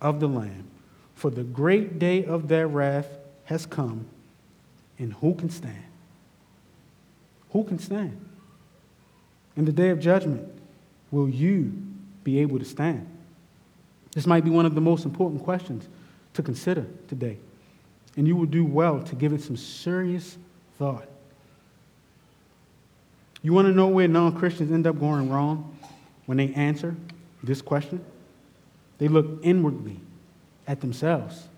of 0.00 0.20
the 0.20 0.28
Lamb. 0.28 0.68
For 1.14 1.30
the 1.30 1.44
great 1.44 1.98
day 1.98 2.24
of 2.24 2.48
their 2.48 2.68
wrath 2.68 3.08
has 3.44 3.66
come, 3.66 4.06
and 4.98 5.12
who 5.14 5.34
can 5.34 5.50
stand? 5.50 5.84
Who 7.50 7.64
can 7.64 7.78
stand? 7.78 8.18
In 9.56 9.64
the 9.64 9.72
day 9.72 9.90
of 9.90 10.00
judgment, 10.00 10.48
will 11.10 11.28
you 11.28 11.72
be 12.24 12.40
able 12.40 12.58
to 12.58 12.64
stand? 12.64 13.06
This 14.14 14.26
might 14.26 14.44
be 14.44 14.50
one 14.50 14.64
of 14.64 14.74
the 14.74 14.80
most 14.80 15.04
important 15.04 15.42
questions 15.42 15.88
to 16.34 16.42
consider 16.42 16.86
today, 17.08 17.36
and 18.16 18.26
you 18.26 18.36
will 18.36 18.46
do 18.46 18.64
well 18.64 19.00
to 19.02 19.14
give 19.16 19.32
it 19.32 19.42
some 19.42 19.56
serious 19.56 20.38
thought. 20.78 21.08
You 23.42 23.52
want 23.52 23.68
to 23.68 23.74
know 23.74 23.88
where 23.88 24.08
non 24.08 24.38
Christians 24.38 24.72
end 24.72 24.86
up 24.86 24.98
going 24.98 25.28
wrong 25.28 25.76
when 26.26 26.38
they 26.38 26.52
answer 26.54 26.96
this 27.42 27.60
question? 27.60 28.02
They 28.98 29.08
look 29.08 29.40
inwardly 29.42 30.00
at 30.66 30.80
themselves. 30.80 31.48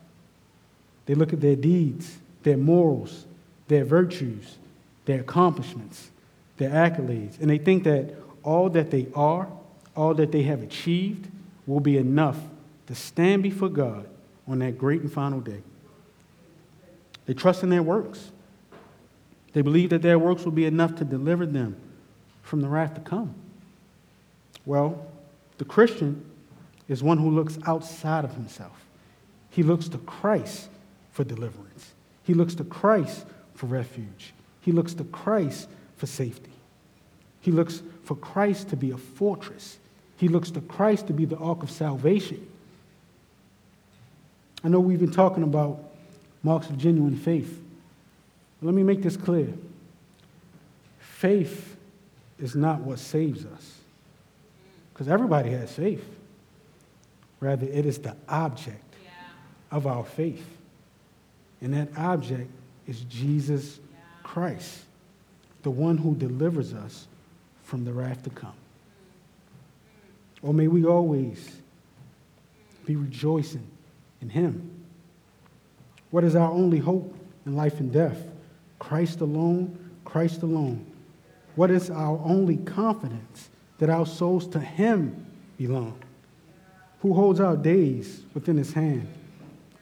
They 1.05 1.15
look 1.15 1.33
at 1.33 1.41
their 1.41 1.55
deeds, 1.55 2.17
their 2.43 2.57
morals, 2.57 3.27
their 3.69 3.85
virtues, 3.85 4.57
their 5.05 5.21
accomplishments, 5.21 6.11
their 6.57 6.71
accolades, 6.71 7.39
and 7.41 7.51
they 7.51 7.59
think 7.59 7.85
that 7.85 8.15
all 8.43 8.71
that 8.71 8.91
they 8.91 9.07
are, 9.15 9.47
all 9.95 10.15
that 10.15 10.33
they 10.33 10.43
have 10.43 10.63
achieved, 10.63 11.29
will 11.67 11.81
be 11.81 11.97
enough 11.99 12.39
to 12.87 12.95
stand 12.95 13.43
before 13.43 13.69
God 13.69 14.09
on 14.47 14.61
that 14.61 14.79
great 14.79 15.01
and 15.01 15.12
final 15.12 15.41
day. 15.41 15.62
They 17.27 17.35
trust 17.35 17.62
in 17.62 17.71
their 17.71 17.83
works. 17.83 18.31
They 19.53 19.62
believe 19.62 19.91
that 19.91 20.03
their 20.03 20.19
works 20.19 20.45
will 20.45 20.53
be 20.53 20.67
enough 20.67 20.95
to 20.97 21.05
deliver 21.05 21.47
them 21.47 21.77
from 22.43 22.61
the 22.61 22.69
wrath 22.69 22.95
to 22.95 23.01
come. 23.01 23.35
Well, 24.64 25.07
the 25.59 25.64
Christian 25.64 26.25
is 26.89 27.03
one 27.03 27.19
who 27.19 27.31
looks 27.31 27.59
outside 27.67 28.25
of 28.25 28.35
himself. 28.35 28.85
He 29.51 29.62
looks 29.62 29.89
to 29.89 29.99
Christ 29.99 30.69
for 31.11 31.25
deliverance. 31.25 31.95
He 32.23 32.35
looks 32.35 32.55
to 32.57 32.64
Christ 32.64 33.27
for 33.55 33.67
refuge. 33.67 34.35
He 34.61 34.73
looks 34.73 34.95
to 34.95 35.05
Christ 35.05 35.69
for 35.97 36.07
safety. 36.07 36.53
He 37.41 37.51
looks 37.51 37.83
for 38.05 38.17
Christ 38.17 38.69
to 38.69 38.77
be 38.77 38.91
a 38.91 38.97
fortress. 38.97 39.79
He 40.17 40.29
looks 40.29 40.51
to 40.53 40.61
Christ 40.61 41.07
to 41.09 41.12
be 41.12 41.25
the 41.25 41.37
ark 41.37 41.62
of 41.62 41.71
salvation. 41.71 42.47
I 44.64 44.69
know 44.69 44.81
we've 44.81 44.99
been 44.99 45.12
talking 45.12 45.43
about 45.43 45.79
marks 46.43 46.69
of 46.69 46.79
genuine 46.79 47.17
faith. 47.17 47.62
Let 48.62 48.75
me 48.75 48.83
make 48.83 49.03
this 49.03 49.17
clear. 49.17 49.53
Faith 50.99 51.77
is 52.39 52.55
not 52.55 52.81
what 52.81 52.99
saves 52.99 53.45
us, 53.45 53.79
because 54.93 55.09
everybody 55.09 55.51
has 55.51 55.73
faith. 55.73 56.05
Rather, 57.41 57.67
it 57.67 57.85
is 57.87 57.99
the 57.99 58.17
object 58.29 58.83
Yeah. 59.05 59.11
of 59.77 59.87
our 59.87 60.05
faith. 60.05 60.47
And 61.61 61.75
that 61.75 61.89
object 61.97 62.51
is 62.87 63.01
Jesus 63.03 63.79
Yeah. 63.79 63.99
Christ, 64.23 64.81
the 65.62 65.71
one 65.71 65.99
who 65.99 66.14
delivers 66.14 66.73
us 66.73 67.07
from 67.62 67.85
the 67.85 67.93
wrath 67.93 68.23
to 68.25 68.31
come. 68.31 68.55
Or 70.43 70.55
may 70.55 70.68
we 70.68 70.84
always 70.84 71.51
be 72.84 72.97
rejoicing 72.97 73.66
in 74.20 74.28
Him. 74.28 74.70
What 76.11 76.24
is 76.24 76.37
our 76.37 76.51
only 76.51 76.78
hope 76.78 77.14
in 77.45 77.57
life 77.57 77.80
and 77.80 77.93
death? 77.93 78.18
Christ 78.78 79.20
alone, 79.20 79.76
Christ 80.05 80.43
alone. 80.43 80.87
What 81.57 81.70
is 81.70 81.91
our 81.91 82.20
only 82.24 82.59
confidence 82.59 83.51
that 83.78 83.91
our 83.91 84.07
souls 84.07 84.47
to 84.49 84.61
Him 84.61 85.26
belong? 85.59 85.99
Who 87.01 87.12
holds 87.12 87.41
our 87.41 87.57
days 87.57 88.22
within 88.34 88.57
His 88.57 88.72
hand? 88.72 89.09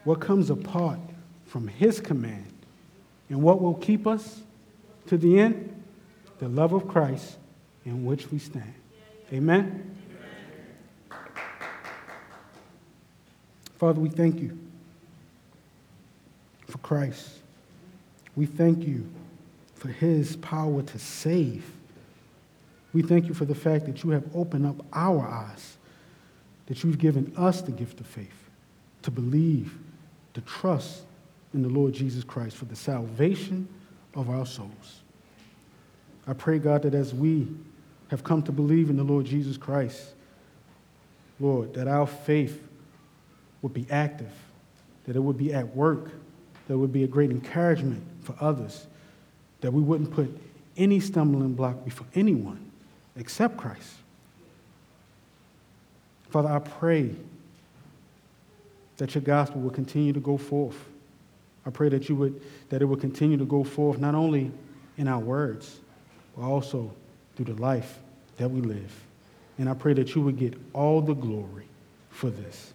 What 0.04 0.20
comes 0.20 0.50
apart 0.50 0.98
from 1.46 1.68
His 1.68 2.00
command? 2.00 2.52
And 3.28 3.42
what 3.42 3.60
will 3.60 3.74
keep 3.74 4.06
us 4.06 4.42
to 5.06 5.16
the 5.16 5.38
end? 5.38 5.82
The 6.38 6.48
love 6.48 6.72
of 6.72 6.88
Christ 6.88 7.36
in 7.84 8.04
which 8.04 8.30
we 8.30 8.38
stand. 8.38 8.74
Amen. 9.32 9.93
Father, 13.84 14.00
we 14.00 14.08
thank 14.08 14.40
you 14.40 14.58
for 16.66 16.78
Christ. 16.78 17.28
We 18.34 18.46
thank 18.46 18.86
you 18.86 19.06
for 19.74 19.88
his 19.88 20.36
power 20.36 20.80
to 20.80 20.98
save. 20.98 21.70
We 22.94 23.02
thank 23.02 23.26
you 23.26 23.34
for 23.34 23.44
the 23.44 23.54
fact 23.54 23.84
that 23.84 24.02
you 24.02 24.08
have 24.12 24.24
opened 24.34 24.64
up 24.64 24.76
our 24.94 25.28
eyes, 25.28 25.76
that 26.64 26.82
you've 26.82 26.96
given 26.96 27.30
us 27.36 27.60
the 27.60 27.72
gift 27.72 28.00
of 28.00 28.06
faith 28.06 28.48
to 29.02 29.10
believe, 29.10 29.76
to 30.32 30.40
trust 30.40 31.02
in 31.52 31.60
the 31.60 31.68
Lord 31.68 31.92
Jesus 31.92 32.24
Christ 32.24 32.56
for 32.56 32.64
the 32.64 32.76
salvation 32.76 33.68
of 34.14 34.30
our 34.30 34.46
souls. 34.46 35.02
I 36.26 36.32
pray, 36.32 36.58
God, 36.58 36.80
that 36.84 36.94
as 36.94 37.12
we 37.12 37.48
have 38.08 38.24
come 38.24 38.42
to 38.44 38.52
believe 38.52 38.88
in 38.88 38.96
the 38.96 39.04
Lord 39.04 39.26
Jesus 39.26 39.58
Christ, 39.58 40.14
Lord, 41.38 41.74
that 41.74 41.86
our 41.86 42.06
faith 42.06 42.62
would 43.64 43.72
be 43.72 43.86
active, 43.88 44.30
that 45.06 45.16
it 45.16 45.20
would 45.20 45.38
be 45.38 45.54
at 45.54 45.74
work, 45.74 46.10
that 46.68 46.76
would 46.76 46.92
be 46.92 47.02
a 47.02 47.06
great 47.06 47.30
encouragement 47.30 48.02
for 48.20 48.36
others, 48.38 48.86
that 49.62 49.72
we 49.72 49.80
wouldn't 49.80 50.12
put 50.12 50.38
any 50.76 51.00
stumbling 51.00 51.54
block 51.54 51.82
before 51.82 52.06
anyone 52.14 52.70
except 53.16 53.56
Christ. 53.56 53.94
Father, 56.28 56.50
I 56.50 56.58
pray 56.58 57.14
that 58.98 59.14
your 59.14 59.22
gospel 59.22 59.62
will 59.62 59.70
continue 59.70 60.12
to 60.12 60.20
go 60.20 60.36
forth. 60.36 60.76
I 61.64 61.70
pray 61.70 61.88
that 61.88 62.10
you 62.10 62.16
would 62.16 62.42
that 62.68 62.82
it 62.82 62.84
would 62.84 63.00
continue 63.00 63.38
to 63.38 63.46
go 63.46 63.64
forth 63.64 63.98
not 63.98 64.14
only 64.14 64.52
in 64.98 65.08
our 65.08 65.20
words, 65.20 65.80
but 66.36 66.42
also 66.42 66.92
through 67.34 67.46
the 67.46 67.62
life 67.62 67.98
that 68.36 68.50
we 68.50 68.60
live. 68.60 68.92
And 69.56 69.70
I 69.70 69.74
pray 69.74 69.94
that 69.94 70.14
you 70.14 70.20
would 70.20 70.36
get 70.36 70.52
all 70.74 71.00
the 71.00 71.14
glory 71.14 71.64
for 72.10 72.28
this. 72.28 72.74